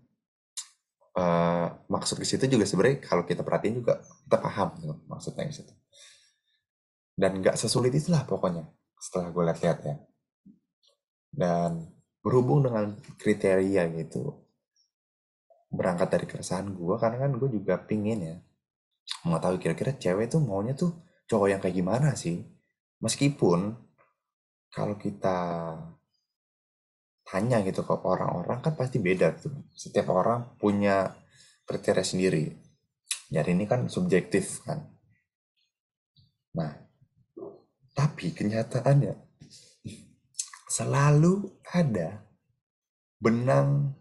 uh, 1.16 1.68
maksud 1.90 2.20
ke 2.20 2.26
situ 2.28 2.46
juga 2.46 2.66
sebenarnya 2.68 3.02
kalau 3.02 3.24
kita 3.26 3.42
perhatiin 3.42 3.82
juga 3.82 4.04
kita 4.28 4.38
paham 4.38 4.70
gitu, 4.82 4.96
maksudnya 5.10 5.48
ke 5.48 5.56
situ. 5.56 5.74
Dan 7.16 7.42
nggak 7.44 7.56
sesulit 7.58 7.92
itulah 7.96 8.24
pokoknya 8.28 8.68
setelah 9.00 9.32
gue 9.32 9.44
lihat-lihat 9.50 9.80
ya. 9.86 9.96
Dan 11.30 11.88
berhubung 12.20 12.68
dengan 12.68 13.00
kriteria 13.16 13.88
gitu 13.96 14.36
berangkat 15.70 16.10
dari 16.10 16.26
keresahan 16.26 16.74
gue 16.74 16.96
karena 16.98 17.30
kan 17.30 17.32
gue 17.38 17.50
juga 17.54 17.78
pingin 17.78 18.20
ya 18.26 18.36
mengetahui 19.22 19.62
kira-kira 19.62 19.94
cewek 19.94 20.34
tuh 20.34 20.42
maunya 20.42 20.74
tuh 20.74 20.94
cowok 21.30 21.48
yang 21.50 21.62
kayak 21.62 21.78
gimana 21.78 22.18
sih? 22.18 22.42
Meskipun 23.00 23.78
kalau 24.74 24.96
kita 24.98 25.38
tanya 27.30 27.62
gitu 27.62 27.86
ke 27.86 27.94
orang-orang 27.94 28.60
kan 28.66 28.74
pasti 28.74 28.98
beda 28.98 29.38
tuh 29.38 29.54
setiap 29.78 30.10
orang 30.10 30.58
punya 30.58 31.14
kriteria 31.70 32.02
sendiri 32.02 32.50
jadi 33.30 33.54
ini 33.54 33.70
kan 33.70 33.86
subjektif 33.86 34.66
kan 34.66 34.90
nah 36.58 36.74
tapi 37.94 38.34
kenyataannya 38.34 39.14
selalu 40.66 41.62
ada 41.70 42.26
benang 43.22 43.94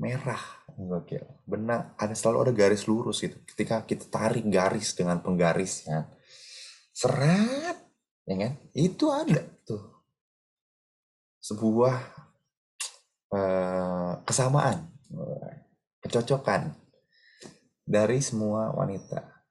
merah 0.00 0.60
Gokil. 0.80 1.24
Benar, 1.44 1.92
ada 2.00 2.14
selalu 2.16 2.48
ada 2.48 2.52
garis 2.56 2.88
lurus 2.88 3.20
gitu. 3.20 3.36
Ketika 3.44 3.84
kita 3.84 4.08
tarik 4.08 4.46
garis 4.48 4.96
dengan 4.96 5.20
penggaris 5.20 5.84
ya. 5.84 6.08
Serat, 6.94 7.76
ya 8.24 8.34
kan? 8.36 8.52
Itu 8.72 9.12
ada 9.12 9.44
tuh. 9.64 9.82
Sebuah 11.40 11.96
kesamaan, 14.26 14.90
kecocokan 16.02 16.74
dari 17.86 18.18
semua 18.22 18.74
wanita. 18.74 19.42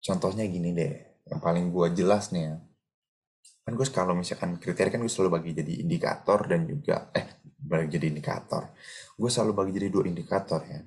Contohnya 0.00 0.46
gini 0.48 0.72
deh, 0.72 0.92
yang 1.28 1.40
paling 1.40 1.68
gue 1.68 1.92
jelas 1.92 2.32
nih 2.32 2.52
ya. 2.52 2.56
Kan 3.66 3.74
gue 3.74 3.86
kalau 3.90 4.14
misalkan 4.14 4.62
kriteria 4.62 4.94
kan 4.94 5.02
gue 5.02 5.10
selalu 5.10 5.42
bagi 5.42 5.50
jadi 5.52 5.82
indikator 5.82 6.46
dan 6.46 6.64
juga, 6.70 7.10
eh 7.10 7.42
bagi 7.58 7.98
jadi 7.98 8.14
indikator. 8.14 8.70
Gue 9.18 9.26
selalu 9.26 9.52
bagi 9.52 9.72
jadi 9.74 9.88
dua 9.90 10.06
indikator 10.06 10.62
ya. 10.62 10.80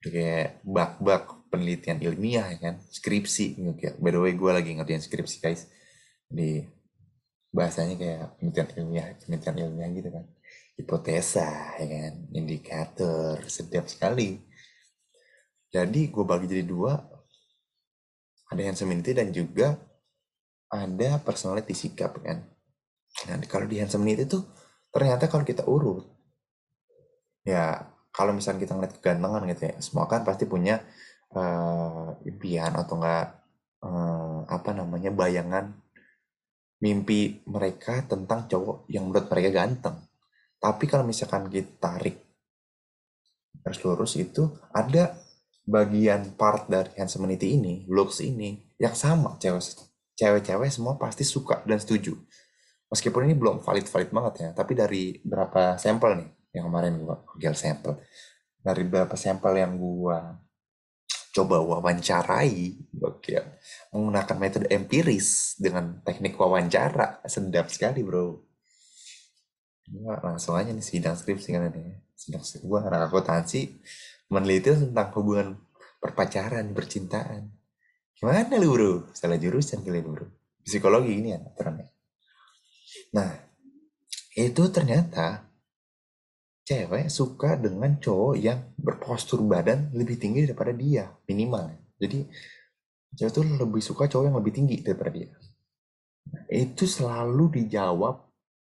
Kayak 0.00 0.64
bak-bak 0.64 1.52
penelitian 1.52 2.00
ilmiah 2.00 2.48
ya 2.56 2.58
kan 2.58 2.74
skripsi. 2.88 3.60
Gitu 3.60 4.00
by 4.00 4.10
the 4.16 4.20
way 4.22 4.32
gue 4.32 4.50
lagi 4.50 4.72
ngerjain 4.72 5.04
skripsi 5.04 5.36
guys. 5.44 5.68
Di 6.24 6.64
bahasanya 7.50 7.98
kayak 7.98 8.38
penelitian 8.38 8.68
ilmiah 8.78 9.06
penelitian 9.20 9.56
ilmiah 9.58 9.90
gitu 9.90 10.08
kan 10.14 10.24
hipotesa 10.80 11.76
ya 11.76 11.86
kan? 11.86 12.12
Indikator 12.32 13.36
sedap 13.46 13.86
sekali. 13.86 14.40
Jadi 15.70 16.10
gue 16.10 16.24
bagi 16.26 16.50
jadi 16.50 16.64
dua 16.66 16.96
ada 18.50 18.62
handsomity 18.66 19.14
dan 19.14 19.30
juga 19.30 19.78
ada 20.72 21.20
personality 21.22 21.76
sikap 21.76 22.18
kan? 22.24 22.42
Nah 23.28 23.36
kalau 23.46 23.68
di 23.68 23.78
handsomity 23.78 24.26
itu 24.26 24.42
ternyata 24.90 25.30
kalau 25.30 25.46
kita 25.46 25.62
urut 25.70 26.02
ya 27.46 27.78
kalau 28.10 28.34
misalnya 28.34 28.66
kita 28.66 28.72
ngeliat 28.74 28.94
kegantengan 28.98 29.42
gitu 29.48 29.62
ya 29.70 29.74
semua 29.78 30.04
kan 30.10 30.26
pasti 30.26 30.44
punya 30.44 30.82
uh, 31.32 32.10
impian 32.26 32.74
atau 32.74 32.98
enggak 32.98 33.26
uh, 33.86 34.42
apa 34.50 34.70
namanya 34.74 35.14
bayangan 35.14 35.78
mimpi 36.82 37.44
mereka 37.46 38.02
tentang 38.08 38.50
cowok 38.50 38.90
yang 38.90 39.06
menurut 39.08 39.30
mereka 39.30 39.50
ganteng 39.52 39.96
tapi 40.60 40.84
kalau 40.84 41.08
misalkan 41.08 41.48
kita 41.48 41.72
tarik 41.80 42.20
garis 43.60 43.80
lurus 43.84 44.16
itu 44.16 44.48
ada 44.72 45.16
bagian 45.68 46.34
part 46.34 46.66
dari 46.66 46.90
handsomity 46.96 47.56
ini, 47.56 47.84
looks 47.86 48.24
ini 48.24 48.58
yang 48.80 48.96
sama 48.96 49.36
cewek 49.38 49.62
cewek-cewek 50.16 50.68
semua 50.68 51.00
pasti 51.00 51.24
suka 51.24 51.64
dan 51.64 51.80
setuju. 51.80 52.12
Meskipun 52.90 53.30
ini 53.30 53.38
belum 53.38 53.62
valid-valid 53.62 54.10
banget 54.10 54.34
ya, 54.42 54.48
tapi 54.50 54.74
dari 54.74 55.16
berapa 55.22 55.78
sampel 55.78 56.20
nih 56.20 56.30
yang 56.58 56.68
kemarin 56.68 56.98
gua 57.00 57.22
gel 57.38 57.54
sampel. 57.54 57.96
Dari 58.60 58.84
berapa 58.84 59.14
sampel 59.16 59.62
yang 59.62 59.78
gua 59.78 60.36
coba 61.30 61.62
wawancarai, 61.62 62.90
gokil. 62.90 63.44
Menggunakan 63.94 64.36
metode 64.36 64.66
empiris 64.68 65.54
dengan 65.56 66.02
teknik 66.02 66.34
wawancara, 66.34 67.22
sedap 67.30 67.70
sekali 67.70 68.02
bro. 68.02 68.49
Gua 69.90 70.14
langsung 70.22 70.54
aja 70.54 70.70
nih 70.70 70.86
sidang 70.86 71.18
skripsi 71.18 71.50
kan 71.50 71.66
ini. 71.74 71.98
Sidang 72.14 72.46
skripsi 72.46 72.66
gua 72.66 72.86
anak 72.86 73.10
akuntansi 73.10 73.82
meneliti 74.30 74.70
tentang 74.70 75.10
hubungan 75.18 75.58
perpacaran, 75.98 76.70
percintaan. 76.70 77.50
Gimana 78.14 78.54
lu 78.62 78.70
bro? 78.70 78.92
Salah 79.10 79.36
jurusan 79.36 79.82
kali 79.82 79.98
bro. 79.98 80.30
Psikologi 80.62 81.18
ini 81.18 81.34
ya 81.34 81.42
aturannya. 81.42 81.88
Nah, 83.16 83.30
itu 84.38 84.62
ternyata 84.70 85.50
cewek 86.62 87.10
suka 87.10 87.58
dengan 87.58 87.98
cowok 87.98 88.34
yang 88.38 88.70
berpostur 88.78 89.42
badan 89.42 89.90
lebih 89.90 90.22
tinggi 90.22 90.46
daripada 90.46 90.70
dia 90.70 91.10
minimal. 91.26 91.66
Jadi 91.98 92.22
cewek 93.18 93.32
tuh 93.34 93.42
lebih 93.42 93.82
suka 93.82 94.06
cowok 94.06 94.30
yang 94.30 94.38
lebih 94.38 94.52
tinggi 94.54 94.76
daripada 94.86 95.10
dia. 95.10 95.34
Nah, 96.30 96.44
itu 96.54 96.86
selalu 96.86 97.58
dijawab 97.58 98.22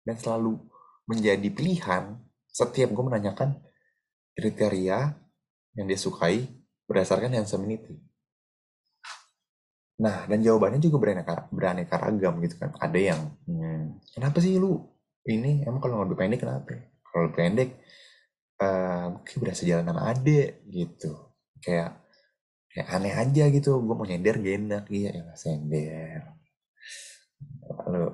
dan 0.03 0.19
selalu 0.19 0.59
menjadi 1.05 1.47
pilihan 1.53 2.17
setiap 2.49 2.89
gue 2.91 3.03
menanyakan 3.05 3.61
kriteria 4.35 4.99
yang 5.75 5.85
dia 5.85 5.99
sukai 5.99 6.45
berdasarkan 6.87 7.33
handsomity. 7.35 7.99
Nah, 9.95 10.27
dan 10.27 10.43
jawabannya 10.43 10.83
juga 10.83 10.99
beraneka, 10.99 11.47
beraneka 11.55 11.95
ragam 11.95 12.35
gitu 12.43 12.55
kan. 12.59 12.75
Ada 12.75 12.99
yang, 12.99 13.21
hmm, 13.47 14.03
kenapa 14.11 14.43
sih 14.43 14.59
lu 14.59 14.83
ini, 15.23 15.63
emang 15.63 15.79
kalau 15.79 16.03
lebih 16.03 16.19
pendek 16.19 16.43
kenapa? 16.43 16.75
Kalau 16.99 17.31
lebih 17.31 17.37
pendek, 17.39 17.69
uh, 18.59 19.15
mungkin 19.15 19.35
berasa 19.39 19.63
jalan 19.63 19.87
sama 19.87 20.01
ade 20.11 20.67
gitu. 20.67 21.11
Kayak, 21.63 22.03
kayak 22.67 22.87
aneh 22.91 23.13
aja 23.15 23.43
gitu. 23.47 23.79
Gue 23.79 23.95
mau 23.95 24.03
nyender 24.03 24.35
gak 24.43 24.55
enak. 24.59 24.83
Iya, 24.91 25.09
ya 25.15 25.23
sender. 25.39 26.21
Lu, 27.87 28.05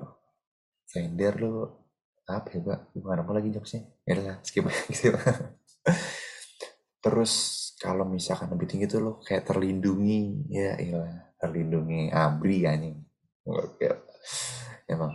sender 0.86 1.34
lu, 1.42 1.81
apa 2.28 2.48
ya, 2.54 2.60
Pak? 2.62 2.80
Bukan 2.94 3.18
apa 3.22 3.32
lagi 3.34 3.48
jokesnya? 3.50 3.82
Ya 4.06 4.14
lah, 4.18 4.36
skip 4.46 4.66
gitu. 4.94 5.14
Terus 7.02 7.32
kalau 7.82 8.06
misalkan 8.06 8.46
lebih 8.54 8.70
tinggi 8.70 8.86
tuh 8.86 9.02
lo 9.02 9.12
kayak 9.18 9.42
terlindungi 9.42 10.46
ya 10.46 10.78
iya 10.78 11.34
terlindungi 11.34 12.14
abri 12.14 12.62
ya 12.62 12.78
nih 12.78 12.94
emang 14.86 15.10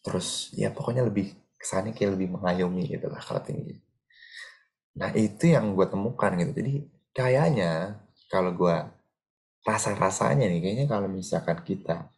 terus 0.00 0.48
ya 0.56 0.72
pokoknya 0.72 1.04
lebih 1.04 1.36
kesannya 1.60 1.92
kayak 1.92 2.16
lebih 2.16 2.32
mengayomi 2.32 2.88
gitu 2.88 3.12
lah 3.12 3.20
kalau 3.20 3.44
tinggi 3.44 3.76
nah 4.96 5.12
itu 5.12 5.52
yang 5.52 5.76
gue 5.76 5.84
temukan 5.84 6.32
gitu 6.40 6.52
jadi 6.56 6.74
kayaknya 7.12 8.00
kalau 8.32 8.56
gue 8.56 8.76
rasa 9.68 9.92
rasanya 9.92 10.48
nih 10.48 10.64
kayaknya 10.64 10.86
kalau 10.88 11.12
misalkan 11.12 11.60
kita 11.60 12.08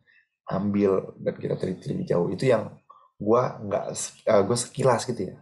ambil 0.46 1.18
dan 1.18 1.34
kita 1.34 1.58
teliti 1.58 1.90
lebih 1.90 2.06
jauh 2.06 2.30
itu 2.30 2.46
yang 2.46 2.78
gue 3.24 3.42
nggak 3.68 3.84
uh, 4.28 4.42
gue 4.44 4.56
sekilas 4.60 5.08
gitu 5.08 5.32
ya. 5.32 5.36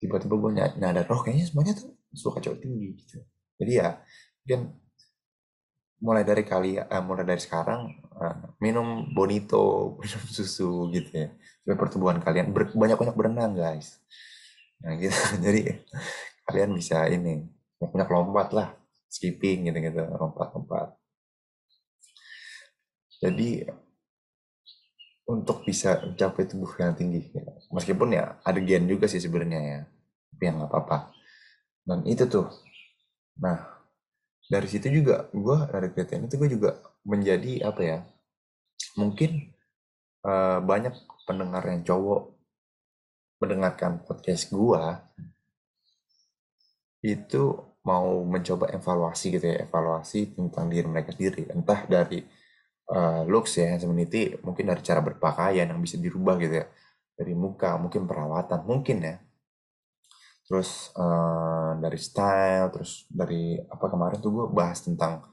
Tiba-tiba 0.00 0.34
gue 0.40 0.50
nyadar 0.80 1.04
oh 1.12 1.20
kayaknya 1.20 1.44
semuanya 1.44 1.72
tuh 1.76 1.92
suka 2.16 2.40
cowok 2.40 2.58
tinggi 2.64 2.96
gitu. 2.96 3.20
Jadi 3.60 3.72
ya 3.76 4.00
mungkin 4.44 4.60
mulai 6.00 6.24
dari 6.24 6.42
kali 6.44 6.80
uh, 6.80 7.02
mulai 7.04 7.24
dari 7.24 7.40
sekarang 7.40 7.92
uh, 8.16 8.56
minum 8.60 9.12
bonito 9.12 9.62
minum 10.00 10.22
susu 10.32 10.88
gitu 10.92 11.10
ya. 11.12 11.28
Supaya 11.60 11.76
pertumbuhan 11.76 12.18
kalian 12.24 12.52
banyak 12.52 12.96
banyak 12.96 13.16
berenang 13.16 13.52
guys. 13.52 14.00
Nah 14.80 14.96
gitu. 15.02 15.16
Jadi 15.44 15.84
kalian 16.44 16.76
bisa 16.76 17.08
ini 17.08 17.44
banyak 17.80 18.08
lompat 18.08 18.48
lah 18.52 18.68
skipping 19.08 19.70
gitu 19.70 19.78
gitu 19.80 20.00
lompat 20.18 20.48
lompat 20.52 20.88
jadi 23.22 23.70
untuk 25.24 25.64
bisa 25.64 26.04
mencapai 26.04 26.44
tubuh 26.44 26.70
yang 26.76 26.92
tinggi. 26.92 27.32
Ya. 27.32 27.44
meskipun 27.72 28.12
ya 28.12 28.36
ada 28.44 28.60
gen 28.60 28.84
juga 28.84 29.08
sih 29.08 29.20
sebenarnya 29.20 29.60
ya 29.60 29.80
tapi 30.34 30.42
yang 30.50 30.56
nggak 30.60 30.70
apa-apa. 30.70 30.98
Dan 31.84 32.04
itu 32.08 32.24
tuh. 32.28 32.48
Nah 33.40 33.74
dari 34.44 34.68
situ 34.68 34.92
juga 34.92 35.32
gue 35.32 35.58
dari 35.72 35.88
kriteria 35.88 36.28
itu 36.28 36.36
gue 36.36 36.50
juga 36.52 36.70
menjadi 37.08 37.64
apa 37.64 37.80
ya 37.80 37.98
mungkin 39.00 39.56
uh, 40.28 40.60
banyak 40.60 40.92
pendengar 41.24 41.64
yang 41.64 41.80
cowok 41.80 42.36
mendengarkan 43.40 44.04
podcast 44.04 44.52
gue 44.52 44.82
itu 47.04 47.42
mau 47.84 48.24
mencoba 48.24 48.72
evaluasi 48.72 49.36
gitu 49.36 49.44
ya 49.44 49.68
evaluasi 49.68 50.32
tentang 50.32 50.72
diri 50.72 50.88
mereka 50.88 51.12
sendiri. 51.12 51.52
Entah 51.52 51.84
dari 51.84 52.24
uh, 52.90 53.22
looks 53.24 53.56
ya 53.56 53.76
sebenarnya 53.80 54.40
mungkin 54.44 54.64
dari 54.68 54.82
cara 54.84 55.00
berpakaian 55.00 55.70
yang 55.70 55.80
bisa 55.80 55.96
dirubah 55.96 56.36
gitu 56.40 56.64
ya. 56.64 56.66
Dari 57.14 57.32
muka 57.32 57.78
mungkin 57.78 58.10
perawatan 58.10 58.66
mungkin 58.66 58.98
ya. 59.00 59.16
Terus 60.44 60.92
uh, 60.98 61.78
dari 61.80 61.96
style 61.96 62.68
terus 62.74 63.08
dari 63.08 63.56
apa 63.56 63.86
kemarin 63.88 64.18
tuh 64.20 64.30
gue 64.34 64.46
bahas 64.52 64.82
tentang 64.84 65.24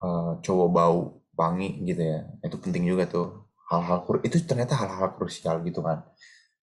uh, 0.00 0.40
cowok 0.40 0.68
bau 0.72 1.20
wangi 1.36 1.84
gitu 1.84 2.00
ya. 2.00 2.24
Itu 2.40 2.56
penting 2.62 2.88
juga 2.88 3.04
tuh. 3.10 3.44
Hal-hal 3.66 4.06
itu 4.22 4.36
ternyata 4.46 4.78
hal-hal 4.78 5.18
krusial 5.18 5.60
gitu 5.66 5.82
kan. 5.82 6.06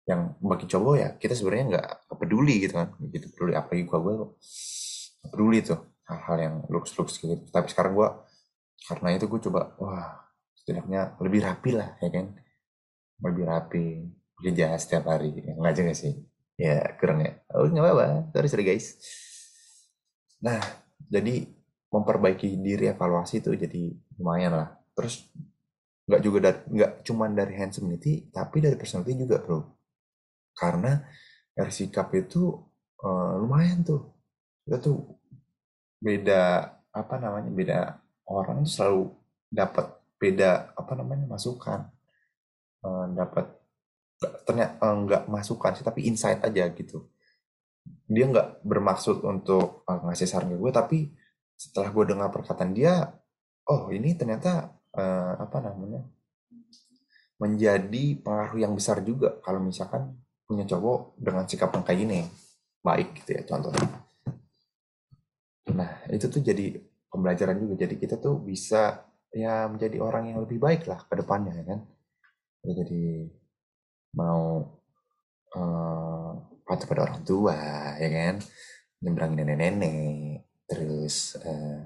Yang 0.10 0.22
bagi 0.42 0.66
cowok 0.68 0.96
ya 0.98 1.10
kita 1.16 1.34
sebenarnya 1.38 1.66
nggak 1.78 1.88
peduli 2.20 2.56
gitu 2.66 2.74
kan. 2.76 2.98
Gitu 3.00 3.32
peduli 3.32 3.54
apalagi 3.56 3.84
gue 3.86 4.00
gue 4.02 4.16
peduli 5.32 5.60
tuh 5.64 5.80
hal-hal 6.10 6.38
yang 6.42 6.56
looks 6.74 6.92
looks 6.98 7.22
gitu. 7.22 7.38
Tapi 7.54 7.70
sekarang 7.72 7.94
gue 7.96 8.10
karena 8.86 9.18
itu 9.18 9.26
gue 9.26 9.42
coba 9.50 9.74
wah 9.82 10.30
setidaknya 10.54 11.18
lebih 11.24 11.42
rapi 11.42 11.72
lah 11.74 11.98
ya 12.04 12.10
kan 12.14 12.36
lebih 13.24 13.44
rapi 13.50 13.86
kerja 14.38 14.78
setiap 14.78 15.10
hari 15.10 15.34
nggak 15.34 15.74
juga 15.74 15.94
sih 15.98 16.14
Ya, 16.58 16.82
kurang 16.98 17.22
ya. 17.22 17.38
Oh, 17.54 17.70
nggak 17.70 17.86
apa-apa. 17.86 18.06
Sorry, 18.34 18.50
sorry 18.50 18.66
guys. 18.66 18.98
Nah, 20.42 20.58
jadi 21.06 21.46
memperbaiki 21.94 22.58
diri 22.66 22.90
evaluasi 22.90 23.46
itu 23.46 23.54
jadi 23.54 23.94
lumayan 24.18 24.58
lah. 24.58 24.70
Terus 24.98 25.30
nggak 26.10 26.22
juga 26.26 26.38
dari 26.50 26.60
nggak 26.74 26.92
cuma 27.06 27.30
dari 27.30 27.54
handsomity, 27.62 28.34
tapi 28.34 28.58
dari 28.66 28.74
personality 28.74 29.14
juga 29.22 29.38
bro. 29.46 29.62
Karena 30.58 30.98
dari 31.54 31.70
sikap 31.70 32.10
itu 32.18 32.58
uh, 33.06 33.34
lumayan 33.38 33.86
tuh. 33.86 34.02
Kita 34.66 34.82
tuh 34.82 34.98
beda 36.02 36.74
apa 36.90 37.16
namanya 37.22 37.54
beda 37.54 37.80
orang 38.28 38.68
selalu 38.68 39.12
dapat 39.48 39.96
beda 40.18 40.76
apa 40.76 40.94
namanya 40.98 41.26
masukan, 41.30 41.88
uh, 42.84 43.06
dapat 43.16 43.54
ternyata 44.50 44.82
eh, 44.82 45.24
masukan 45.30 45.78
sih 45.78 45.86
tapi 45.86 46.10
insight 46.10 46.42
aja 46.42 46.68
gitu. 46.74 47.08
Dia 48.10 48.26
nggak 48.28 48.66
bermaksud 48.66 49.24
untuk 49.24 49.88
uh, 49.88 50.00
ngasih 50.10 50.28
saran 50.28 50.52
ke 50.52 50.58
gue 50.58 50.72
tapi 50.74 50.98
setelah 51.58 51.90
gue 51.94 52.14
dengar 52.14 52.30
perkataan 52.30 52.74
dia 52.74 53.10
oh 53.66 53.90
ini 53.90 54.14
ternyata 54.14 54.78
apa 55.38 55.62
namanya 55.62 56.02
menjadi 57.38 58.18
pengaruh 58.26 58.58
yang 58.58 58.74
besar 58.74 59.06
juga 59.06 59.38
kalau 59.46 59.62
misalkan 59.62 60.18
punya 60.50 60.66
cowok 60.66 61.20
dengan 61.22 61.46
sikap 61.46 61.70
yang 61.76 61.86
kayak 61.86 62.00
gini. 62.02 62.20
Baik 62.82 63.14
gitu 63.22 63.38
ya 63.38 63.42
contohnya. 63.46 63.86
Nah 65.76 65.92
itu 66.10 66.26
tuh 66.32 66.42
jadi 66.42 66.82
pembelajaran 67.12 67.58
juga. 67.60 67.88
Jadi 67.88 67.96
kita 68.00 68.16
tuh 68.20 68.40
bisa 68.44 69.04
ya 69.32 69.68
menjadi 69.68 69.98
orang 70.00 70.34
yang 70.34 70.40
lebih 70.44 70.60
baik 70.60 70.88
lah 70.88 71.04
ke 71.04 71.14
depannya 71.16 71.54
ya 71.56 71.66
kan? 71.68 71.80
Jadi 72.68 73.28
mau 74.18 74.60
uh, 75.56 76.32
patuh 76.68 76.88
pada 76.88 77.02
orang 77.08 77.22
tua 77.24 77.58
ya 78.00 78.10
kan? 78.12 78.36
Nyebrang 79.04 79.38
nenek-nenek 79.38 80.44
terus 80.68 81.38
uh, 81.40 81.86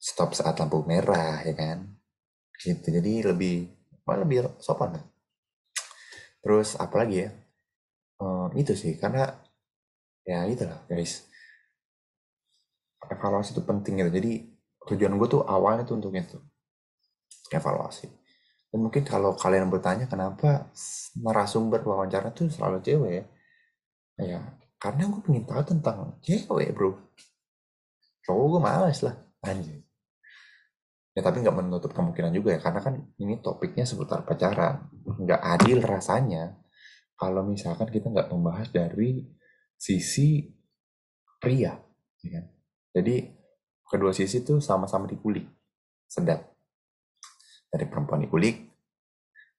stop 0.00 0.34
saat 0.34 0.58
lampu 0.58 0.82
merah 0.86 1.42
ya 1.46 1.54
kan? 1.54 1.78
Gitu. 2.58 2.88
Jadi 2.88 3.26
lebih 3.26 3.70
malah 4.02 4.26
lebih 4.26 4.50
sopan 4.58 4.98
terus 6.42 6.74
apalagi 6.74 7.26
ya? 7.26 7.30
Uh, 8.22 8.50
itu 8.54 8.74
sih 8.78 8.98
karena 8.98 9.34
ya 10.22 10.46
itulah 10.46 10.78
guys 10.86 11.26
evaluasi 13.12 13.52
itu 13.52 13.62
penting 13.62 14.00
gitu. 14.00 14.10
Jadi 14.10 14.32
tujuan 14.92 15.14
gue 15.20 15.28
tuh 15.28 15.42
awalnya 15.44 15.84
tuh 15.84 16.00
untuk 16.00 16.12
itu. 16.16 16.40
Evaluasi. 17.52 18.08
Dan 18.72 18.88
mungkin 18.88 19.04
kalau 19.04 19.36
kalian 19.36 19.68
bertanya 19.68 20.08
kenapa 20.08 20.72
narasumber 21.20 21.84
wawancara 21.84 22.32
tuh 22.32 22.48
selalu 22.48 22.80
cewek 22.80 23.12
ya? 23.12 23.24
Ya 24.22 24.40
karena 24.80 25.06
gue 25.06 25.20
pengen 25.22 25.44
tahu 25.44 25.62
tentang 25.62 26.16
cewek 26.24 26.72
bro. 26.72 26.96
Cowok 28.24 28.46
gue 28.56 28.60
males 28.62 28.98
lah 29.04 29.14
anjir 29.42 29.82
ya 31.12 31.20
tapi 31.20 31.44
nggak 31.44 31.56
menutup 31.56 31.92
kemungkinan 31.92 32.32
juga 32.32 32.56
ya 32.56 32.60
karena 32.60 32.80
kan 32.80 32.94
ini 33.20 33.40
topiknya 33.44 33.84
seputar 33.84 34.24
pacaran. 34.24 34.88
Nggak 35.04 35.40
adil 35.40 35.78
rasanya 35.84 36.56
kalau 37.16 37.44
misalkan 37.44 37.88
kita 37.92 38.08
nggak 38.08 38.32
membahas 38.32 38.72
dari 38.72 39.20
sisi 39.76 40.48
pria 41.36 41.76
ya 42.24 42.30
kan? 42.40 42.44
Jadi 42.92 43.32
kedua 43.88 44.12
sisi 44.12 44.44
tuh 44.44 44.60
sama-sama 44.60 45.08
dikulik 45.08 45.48
sedap. 46.08 46.44
Dari 47.72 47.88
perempuan 47.88 48.20
dikulik 48.20 48.68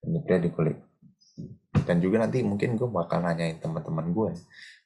dan 0.01 0.21
pria 0.21 0.37
dikulik. 0.37 0.77
Dan 1.83 1.97
juga 1.97 2.21
nanti 2.21 2.45
mungkin 2.45 2.77
gue 2.77 2.85
bakal 2.85 3.25
nanyain 3.25 3.57
teman-teman 3.57 4.13
gue 4.13 4.29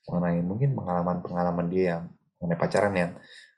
mengenai 0.08 0.40
mungkin 0.40 0.72
pengalaman-pengalaman 0.72 1.68
dia 1.68 1.84
yang 2.00 2.04
mengenai 2.40 2.60
pacaran 2.60 2.96
yang 2.96 3.12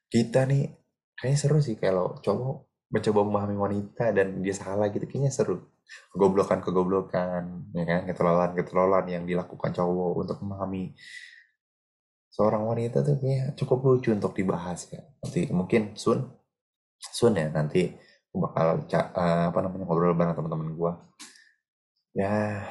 kita 0.10 0.50
nih 0.50 0.74
kayaknya 1.14 1.38
seru 1.38 1.62
sih 1.62 1.78
kalau 1.78 2.18
cowok 2.26 2.66
mencoba 2.90 3.20
memahami 3.22 3.56
wanita 3.62 4.10
dan 4.10 4.42
dia 4.42 4.58
salah 4.58 4.90
gitu 4.90 5.06
kayaknya 5.06 5.30
seru. 5.30 5.70
Kegoblokan 6.14 6.66
kegoblokan 6.66 7.74
ya 7.78 7.84
kan 7.86 8.10
keterlaluan 8.10 8.58
keterlaluan 8.58 9.06
yang 9.06 9.24
dilakukan 9.30 9.70
cowok 9.74 10.26
untuk 10.26 10.38
memahami 10.42 10.98
seorang 12.30 12.64
wanita 12.66 13.02
tuh 13.02 13.18
kayaknya 13.18 13.58
cukup 13.58 13.80
lucu 13.86 14.14
untuk 14.14 14.34
dibahas 14.38 14.86
ya. 14.94 15.02
Nanti 15.22 15.50
mungkin 15.50 15.98
Sun 15.98 16.30
Sun 17.00 17.34
ya 17.36 17.50
nanti 17.50 17.90
bakal 18.30 18.86
uh, 18.86 19.50
apa 19.50 19.60
namanya 19.66 19.90
ngobrol 19.90 20.14
bareng 20.14 20.38
teman-teman 20.38 20.70
gue 20.78 20.92
ya 22.14 22.62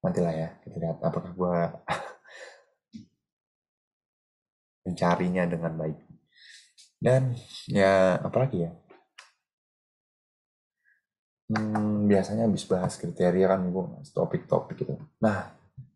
nantilah 0.00 0.34
ya 0.34 0.48
kita 0.62 0.76
lihat 0.78 0.98
apakah 1.02 1.32
gue 1.34 1.56
mencarinya 4.86 5.44
dengan 5.50 5.72
baik. 5.74 5.98
Dan 7.00 7.34
ya 7.66 8.20
apalagi 8.20 8.68
ya? 8.68 8.70
Hmm, 11.50 12.06
biasanya 12.06 12.46
habis 12.46 12.62
bahas 12.68 12.94
kriteria 12.94 13.50
kan 13.50 13.60
gue 13.74 13.84
topik-topik 14.14 14.86
gitu. 14.86 14.94
Nah 15.18 15.50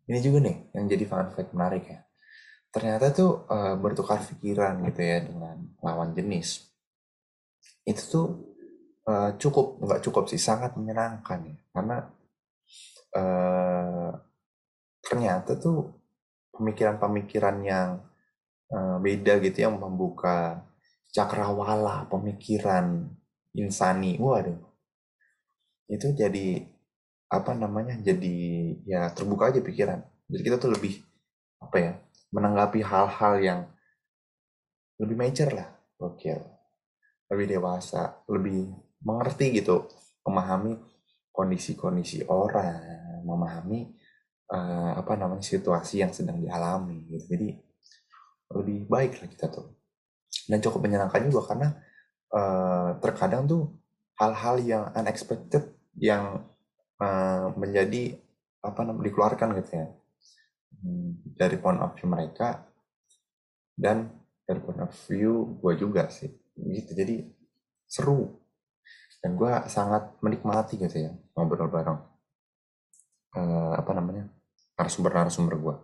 ini 0.05 0.19
juga 0.19 0.43
nih 0.43 0.57
yang 0.75 0.85
jadi 0.91 1.05
fun 1.07 1.31
fact 1.31 1.55
menarik 1.55 1.87
ya 1.87 2.05
ternyata 2.75 3.07
tuh 3.15 3.47
uh, 3.47 3.79
bertukar 3.79 4.19
pikiran 4.19 4.83
gitu 4.91 4.99
ya 4.99 5.23
dengan 5.23 5.63
lawan 5.79 6.11
jenis. 6.11 6.75
Itu 7.87 8.03
tuh 8.11 8.27
uh, 9.07 9.31
cukup 9.39 9.79
nggak 9.79 10.03
cukup 10.03 10.27
sih 10.27 10.35
sangat 10.35 10.75
menyenangkan 10.75 11.39
ya. 11.39 11.55
Karena 11.71 12.03
uh, 13.15 14.11
ternyata 14.99 15.55
tuh 15.55 15.87
pemikiran-pemikiran 16.51 17.55
yang 17.63 18.03
uh, 18.75 18.99
beda 18.99 19.39
gitu 19.39 19.71
yang 19.71 19.79
membuka 19.79 20.67
cakrawala 21.15 22.11
pemikiran 22.11 23.07
insani. 23.55 24.19
Waduh. 24.19 24.59
Itu 25.87 26.11
jadi 26.11 26.59
apa 27.31 27.55
namanya 27.55 27.95
jadi 28.03 28.35
ya 28.83 29.15
terbuka 29.15 29.55
aja 29.55 29.63
pikiran. 29.63 30.03
Jadi 30.27 30.41
kita 30.43 30.59
tuh 30.59 30.75
lebih 30.75 30.99
apa 31.63 31.77
ya 31.79 31.93
menanggapi 32.35 32.83
hal-hal 32.83 33.33
yang 33.39 33.59
lebih 34.99 35.15
mature 35.15 35.55
lah 35.55 35.71
oke 36.03 36.35
lebih 37.31 37.47
dewasa 37.55 38.19
lebih 38.27 38.75
mengerti 39.07 39.63
gitu 39.63 39.87
memahami 40.27 40.75
kondisi-kondisi 41.31 42.27
orang 42.27 43.21
memahami 43.25 43.89
uh, 44.53 44.93
apa 44.95 45.17
namanya 45.17 45.41
situasi 45.41 46.05
yang 46.05 46.13
sedang 46.13 46.37
dialami 46.37 47.09
gitu. 47.09 47.25
Jadi 47.33 47.49
lebih 48.53 48.85
baik 48.85 49.21
lah 49.21 49.27
kita 49.27 49.49
tuh. 49.49 49.73
Dan 50.45 50.61
cukup 50.61 50.85
menyenangkan 50.85 51.25
juga 51.25 51.41
karena 51.49 51.69
uh, 52.29 52.89
terkadang 53.01 53.49
tuh 53.49 53.73
hal-hal 54.21 54.55
yang 54.61 54.83
unexpected 54.93 55.73
yang 55.97 56.45
uh, 57.01 57.49
menjadi 57.57 58.21
apa 58.61 58.81
namanya 58.85 59.05
dikeluarkan 59.09 59.49
gitu 59.61 59.71
ya 59.77 59.87
dari 61.35 61.57
point 61.57 61.81
of 61.81 61.93
view 61.97 62.07
mereka 62.07 62.65
dan 63.75 64.11
dari 64.45 64.59
point 64.61 64.81
of 64.85 64.93
view 65.09 65.59
gue 65.59 65.73
juga 65.75 66.07
sih. 66.09 66.29
Gitu 66.55 66.91
jadi 66.93 67.25
seru. 67.85 68.41
Dan 69.19 69.35
gue 69.35 69.51
sangat 69.67 70.15
menikmati 70.21 70.77
gitu 70.77 71.09
ya 71.09 71.11
ngobrol 71.33 71.69
bareng. 71.69 71.99
Uh, 73.35 73.75
apa 73.75 73.91
namanya 73.91 74.31
narasumber-narasumber 74.79 75.59
gue 75.59 75.75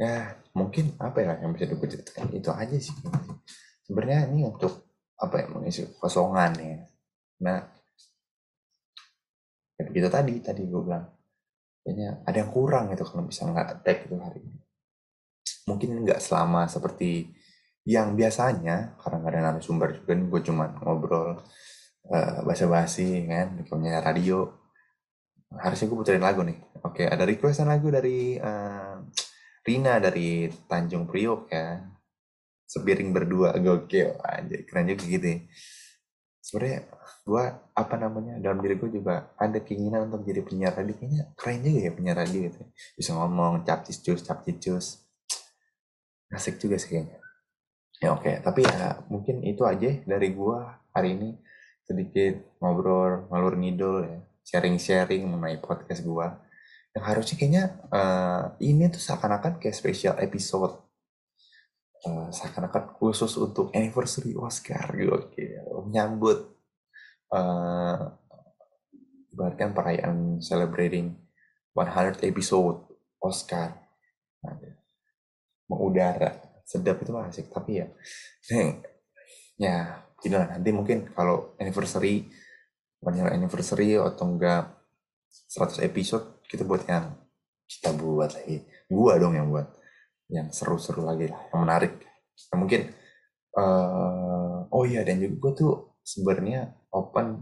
ya 0.00 0.32
mungkin 0.56 0.96
apa 0.96 1.20
ya 1.20 1.32
yang 1.44 1.52
bisa 1.52 1.68
gue 1.68 1.88
itu 2.32 2.48
aja 2.48 2.76
sih. 2.80 2.96
Sebenarnya 3.84 4.32
ini 4.32 4.48
untuk 4.48 4.88
apa 5.20 5.44
ya 5.44 5.46
mengisi 5.52 5.84
kosongan 6.00 6.56
ya. 6.56 6.80
Nah 7.44 7.60
kayak 9.76 9.92
gitu 9.92 10.08
tadi 10.08 10.34
tadi 10.40 10.64
gue 10.64 10.80
bilang 10.80 11.04
kayaknya 11.80 12.20
ada 12.28 12.36
yang 12.36 12.50
kurang 12.52 12.92
gitu 12.92 13.04
kalau 13.08 13.24
bisa 13.26 13.48
nggak 13.48 13.68
attack 13.80 13.98
itu 14.06 14.14
hari 14.20 14.40
ini. 14.44 14.60
Mungkin 15.68 15.90
nggak 16.04 16.20
selama 16.20 16.68
seperti 16.68 17.30
yang 17.88 18.12
biasanya 18.14 19.00
karena 19.00 19.16
nggak 19.20 19.32
ada 19.32 19.42
narasumber 19.50 19.88
juga 19.96 20.12
nih 20.12 20.26
gue 20.28 20.40
cuma 20.44 20.64
ngobrol 20.80 21.40
uh, 22.10 22.38
basa-basi 22.44 23.24
kan. 23.26 23.60
Punya 23.64 24.04
radio. 24.04 24.50
Harusnya 25.50 25.86
gue 25.90 25.98
puterin 25.98 26.22
lagu 26.22 26.44
nih. 26.44 26.58
Oke 26.84 27.08
ada 27.08 27.24
requestan 27.24 27.66
lagu 27.66 27.88
dari 27.90 28.38
uh, 28.38 29.00
Rina 29.64 29.98
dari 30.00 30.48
Tanjung 30.68 31.08
Priok 31.08 31.50
ya. 31.50 31.80
Sebiring 32.70 33.10
berdua. 33.10 33.56
Gokil. 33.58 34.14
Aja 34.20 34.56
keren 34.68 34.86
juga 34.92 35.04
gitu 35.08 35.26
ya. 35.26 35.38
Sebenarnya 36.40 36.88
gue 37.20 37.44
apa 37.76 37.94
namanya 38.00 38.40
dalam 38.40 38.64
diri 38.64 38.80
gue 38.80 38.90
juga 38.90 39.30
ada 39.36 39.60
keinginan 39.60 40.08
untuk 40.08 40.24
jadi 40.24 40.40
penyiar 40.40 40.72
radio. 40.72 40.96
Kayaknya 40.96 41.22
keren 41.36 41.58
juga 41.60 41.78
ya 41.78 41.90
penyiar 41.92 42.16
radio 42.16 42.38
gitu 42.48 42.60
bisa 42.96 43.10
ngomong 43.14 43.62
cap 43.68 43.84
cus 43.84 44.20
cap 44.24 44.40
cus 44.42 44.86
asik 46.30 46.56
juga 46.56 46.80
sih 46.80 46.88
kayaknya. 46.88 47.18
Ya 48.00 48.16
oke 48.16 48.24
okay. 48.24 48.34
tapi 48.40 48.64
ya 48.64 49.04
mungkin 49.12 49.44
itu 49.44 49.62
aja 49.68 49.90
dari 50.08 50.28
gue 50.32 50.58
hari 50.96 51.14
ini. 51.14 51.30
Sedikit 51.84 52.56
ngobrol 52.62 53.28
ngalur 53.28 53.54
ngidul 53.58 53.98
ya. 54.08 54.18
Sharing-sharing 54.40 55.28
mengenai 55.28 55.60
podcast 55.60 56.02
gue 56.02 56.26
yang 56.90 57.04
harusnya 57.06 57.38
kayaknya 57.38 57.64
uh, 57.94 58.50
ini 58.58 58.90
tuh 58.90 58.98
seakan-akan 58.98 59.62
kayak 59.62 59.76
special 59.76 60.16
episode. 60.18 60.74
Uh, 62.00 62.32
seakan-akan 62.32 62.96
khusus 62.96 63.36
untuk 63.36 63.68
anniversary 63.76 64.32
Oscar. 64.32 64.88
Gitu 64.96 65.12
oke 65.12 65.34
menyambut 65.86 66.38
uh, 67.32 68.12
perayaan 69.72 70.42
celebrating 70.42 71.16
100 71.72 72.20
episode 72.26 72.84
Oscar. 73.22 73.76
Nah, 74.44 74.56
mengudara. 75.70 76.36
Sedap 76.66 77.02
itu 77.02 77.10
asik 77.18 77.50
tapi 77.50 77.82
ya 77.82 77.86
neng 78.54 78.78
ya 79.58 80.06
lah 80.30 80.46
nanti 80.54 80.70
mungkin 80.70 81.10
kalau 81.10 81.58
anniversary 81.58 82.30
banyak 83.02 83.26
anniversary 83.26 83.98
atau 83.98 84.30
enggak 84.30 84.70
100 85.50 85.82
episode 85.82 86.38
kita 86.46 86.62
buat 86.62 86.86
yang 86.86 87.10
kita 87.66 87.90
buat 87.94 88.30
lagi. 88.34 88.66
Gua 88.90 89.18
dong 89.18 89.34
yang 89.38 89.50
buat. 89.50 89.66
Yang 90.30 90.62
seru-seru 90.62 91.02
lagi 91.02 91.26
lah 91.30 91.42
yang 91.50 91.60
menarik. 91.66 91.92
Nah, 92.50 92.56
mungkin 92.58 92.90
uh, 93.56 94.66
oh 94.70 94.84
iya 94.86 95.02
dan 95.02 95.18
juga 95.18 95.36
gue 95.48 95.52
tuh 95.64 95.72
sebenarnya 96.04 96.74
open 96.94 97.40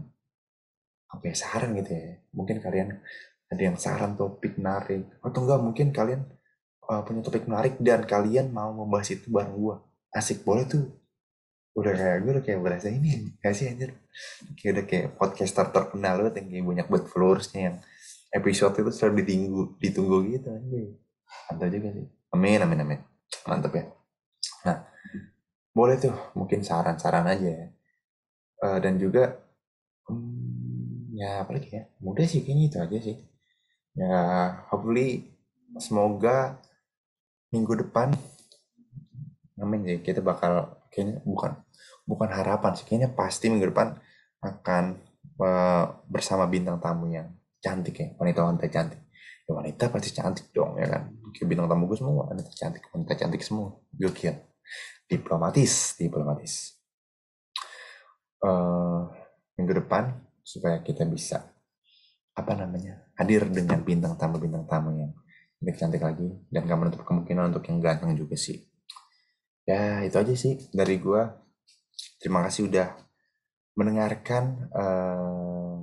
apa 1.09 1.23
ya 1.25 1.35
saran 1.35 1.73
gitu 1.77 1.91
ya. 1.91 2.21
Mungkin 2.33 2.61
kalian 2.61 3.01
ada 3.49 3.61
yang 3.61 3.77
saran 3.81 4.13
topik 4.13 4.61
menarik 4.61 5.09
atau 5.25 5.39
enggak 5.41 5.59
mungkin 5.61 5.87
kalian 5.89 6.21
uh, 6.85 7.01
punya 7.01 7.21
topik 7.25 7.49
menarik 7.49 7.81
dan 7.81 8.05
kalian 8.05 8.53
mau 8.53 8.69
membahas 8.69 9.09
itu 9.13 9.29
bareng 9.33 9.57
gua. 9.57 9.81
Asik 10.13 10.45
boleh 10.45 10.65
tuh. 10.69 10.85
Udah 11.77 11.93
kayak 11.93 12.17
gue 12.25 12.31
udah 12.33 12.43
kayak 12.43 12.59
berasa 12.65 12.87
ini 12.89 13.29
gak 13.39 13.53
sih 13.53 13.69
anjir? 13.69 13.93
Kayak 14.57 14.71
udah 14.73 14.85
kayak 14.89 15.07
podcaster 15.17 15.65
terkenal 15.69 16.21
banget 16.21 16.41
yang 16.41 16.47
kayak 16.49 16.65
banyak 16.65 16.87
buat 16.89 17.03
followersnya 17.07 17.61
yang 17.71 17.77
episode 18.29 18.73
itu 18.77 18.91
selalu 18.93 19.25
ditunggu 19.25 19.61
ditunggu 19.81 20.17
gitu 20.29 20.47
anjing 20.53 20.93
mantap 21.49 21.69
juga 21.73 21.89
sih. 21.93 22.05
Amin 22.33 22.59
amin 22.61 22.79
amin. 22.85 22.99
Mantap 23.45 23.73
ya. 23.73 23.83
Nah 24.65 24.77
boleh 25.79 25.95
tuh 25.95 26.15
mungkin 26.35 26.59
saran-saran 26.59 27.23
aja 27.23 27.71
Eh, 28.59 28.77
dan 28.83 28.99
juga 28.99 29.39
hmm, 30.11 31.15
ya 31.15 31.43
apa 31.47 31.55
lagi 31.55 31.71
ya? 31.71 31.83
Mudah 32.03 32.25
sih 32.27 32.43
kayaknya 32.43 32.65
itu 32.67 32.77
aja 32.83 32.97
sih. 32.99 33.17
Ya 33.95 34.15
hopefully 34.71 35.31
semoga 35.79 36.59
minggu 37.55 37.73
depan 37.87 38.13
amin 39.59 39.79
sih 39.85 39.99
kita 39.99 40.23
bakal 40.23 40.79
kayaknya 40.91 41.19
bukan 41.25 41.51
bukan 42.07 42.29
harapan 42.31 42.71
sih 42.77 42.85
kayaknya 42.87 43.11
pasti 43.11 43.51
minggu 43.51 43.71
depan 43.71 43.95
akan 44.43 44.83
eh, 45.39 45.85
bersama 46.11 46.43
bintang 46.51 46.79
tamu 46.83 47.07
yang 47.11 47.31
cantik 47.63 47.95
ya 47.95 48.07
wanita-wanita 48.19 48.67
cantik. 48.67 48.99
Ya 49.47 49.51
wanita 49.55 49.83
pasti 49.87 50.09
cantik 50.11 50.51
dong 50.51 50.75
ya 50.75 50.87
kan? 50.91 51.15
Kayak 51.31 51.47
bintang 51.47 51.67
tamu 51.71 51.87
gue 51.87 51.97
semua 51.99 52.27
wanita 52.27 52.51
cantik 52.59 52.83
wanita 52.91 53.13
cantik 53.15 53.39
semua. 53.39 53.79
Gokil 53.95 54.48
diplomatis 55.09 55.97
diplomatis. 55.97 56.77
Eh, 58.39 59.01
minggu 59.59 59.73
depan 59.83 60.15
supaya 60.45 60.79
kita 60.79 61.03
bisa 61.03 61.43
apa 62.31 62.55
namanya 62.55 63.11
hadir 63.19 63.43
dengan 63.51 63.83
bintang 63.83 64.15
tamu 64.15 64.39
bintang 64.39 64.63
tamu 64.63 64.95
yang 64.95 65.11
lebih 65.59 65.75
cantik 65.75 65.99
lagi 65.99 66.29
dan 66.47 66.63
gak 66.63 66.79
menutup 66.79 67.03
kemungkinan 67.03 67.51
untuk 67.51 67.67
yang 67.67 67.83
ganteng 67.83 68.15
juga 68.15 68.39
sih. 68.39 68.63
Ya 69.67 69.99
itu 70.07 70.15
aja 70.15 70.33
sih 70.37 70.55
dari 70.71 70.95
gua. 71.01 71.35
Terima 72.21 72.39
kasih 72.47 72.71
udah 72.71 72.95
mendengarkan 73.75 74.71
eh, 74.71 75.77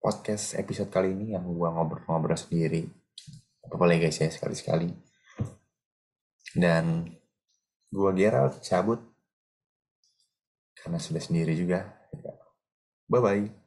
podcast 0.00 0.56
episode 0.56 0.88
kali 0.88 1.12
ini 1.12 1.36
yang 1.36 1.44
gua 1.44 1.76
ngobrol-ngobrol 1.76 2.40
sendiri. 2.40 2.88
Apa 3.68 3.76
boleh 3.76 4.00
guys 4.00 4.16
ya 4.16 4.32
sekali-sekali 4.32 5.13
dan 6.56 7.10
gua 7.90 8.10
Gerald 8.14 8.62
cabut. 8.62 9.00
Karena 10.78 10.98
sudah 11.00 11.22
sendiri 11.22 11.54
juga. 11.58 11.80
Bye 13.08 13.20
bye 13.20 13.64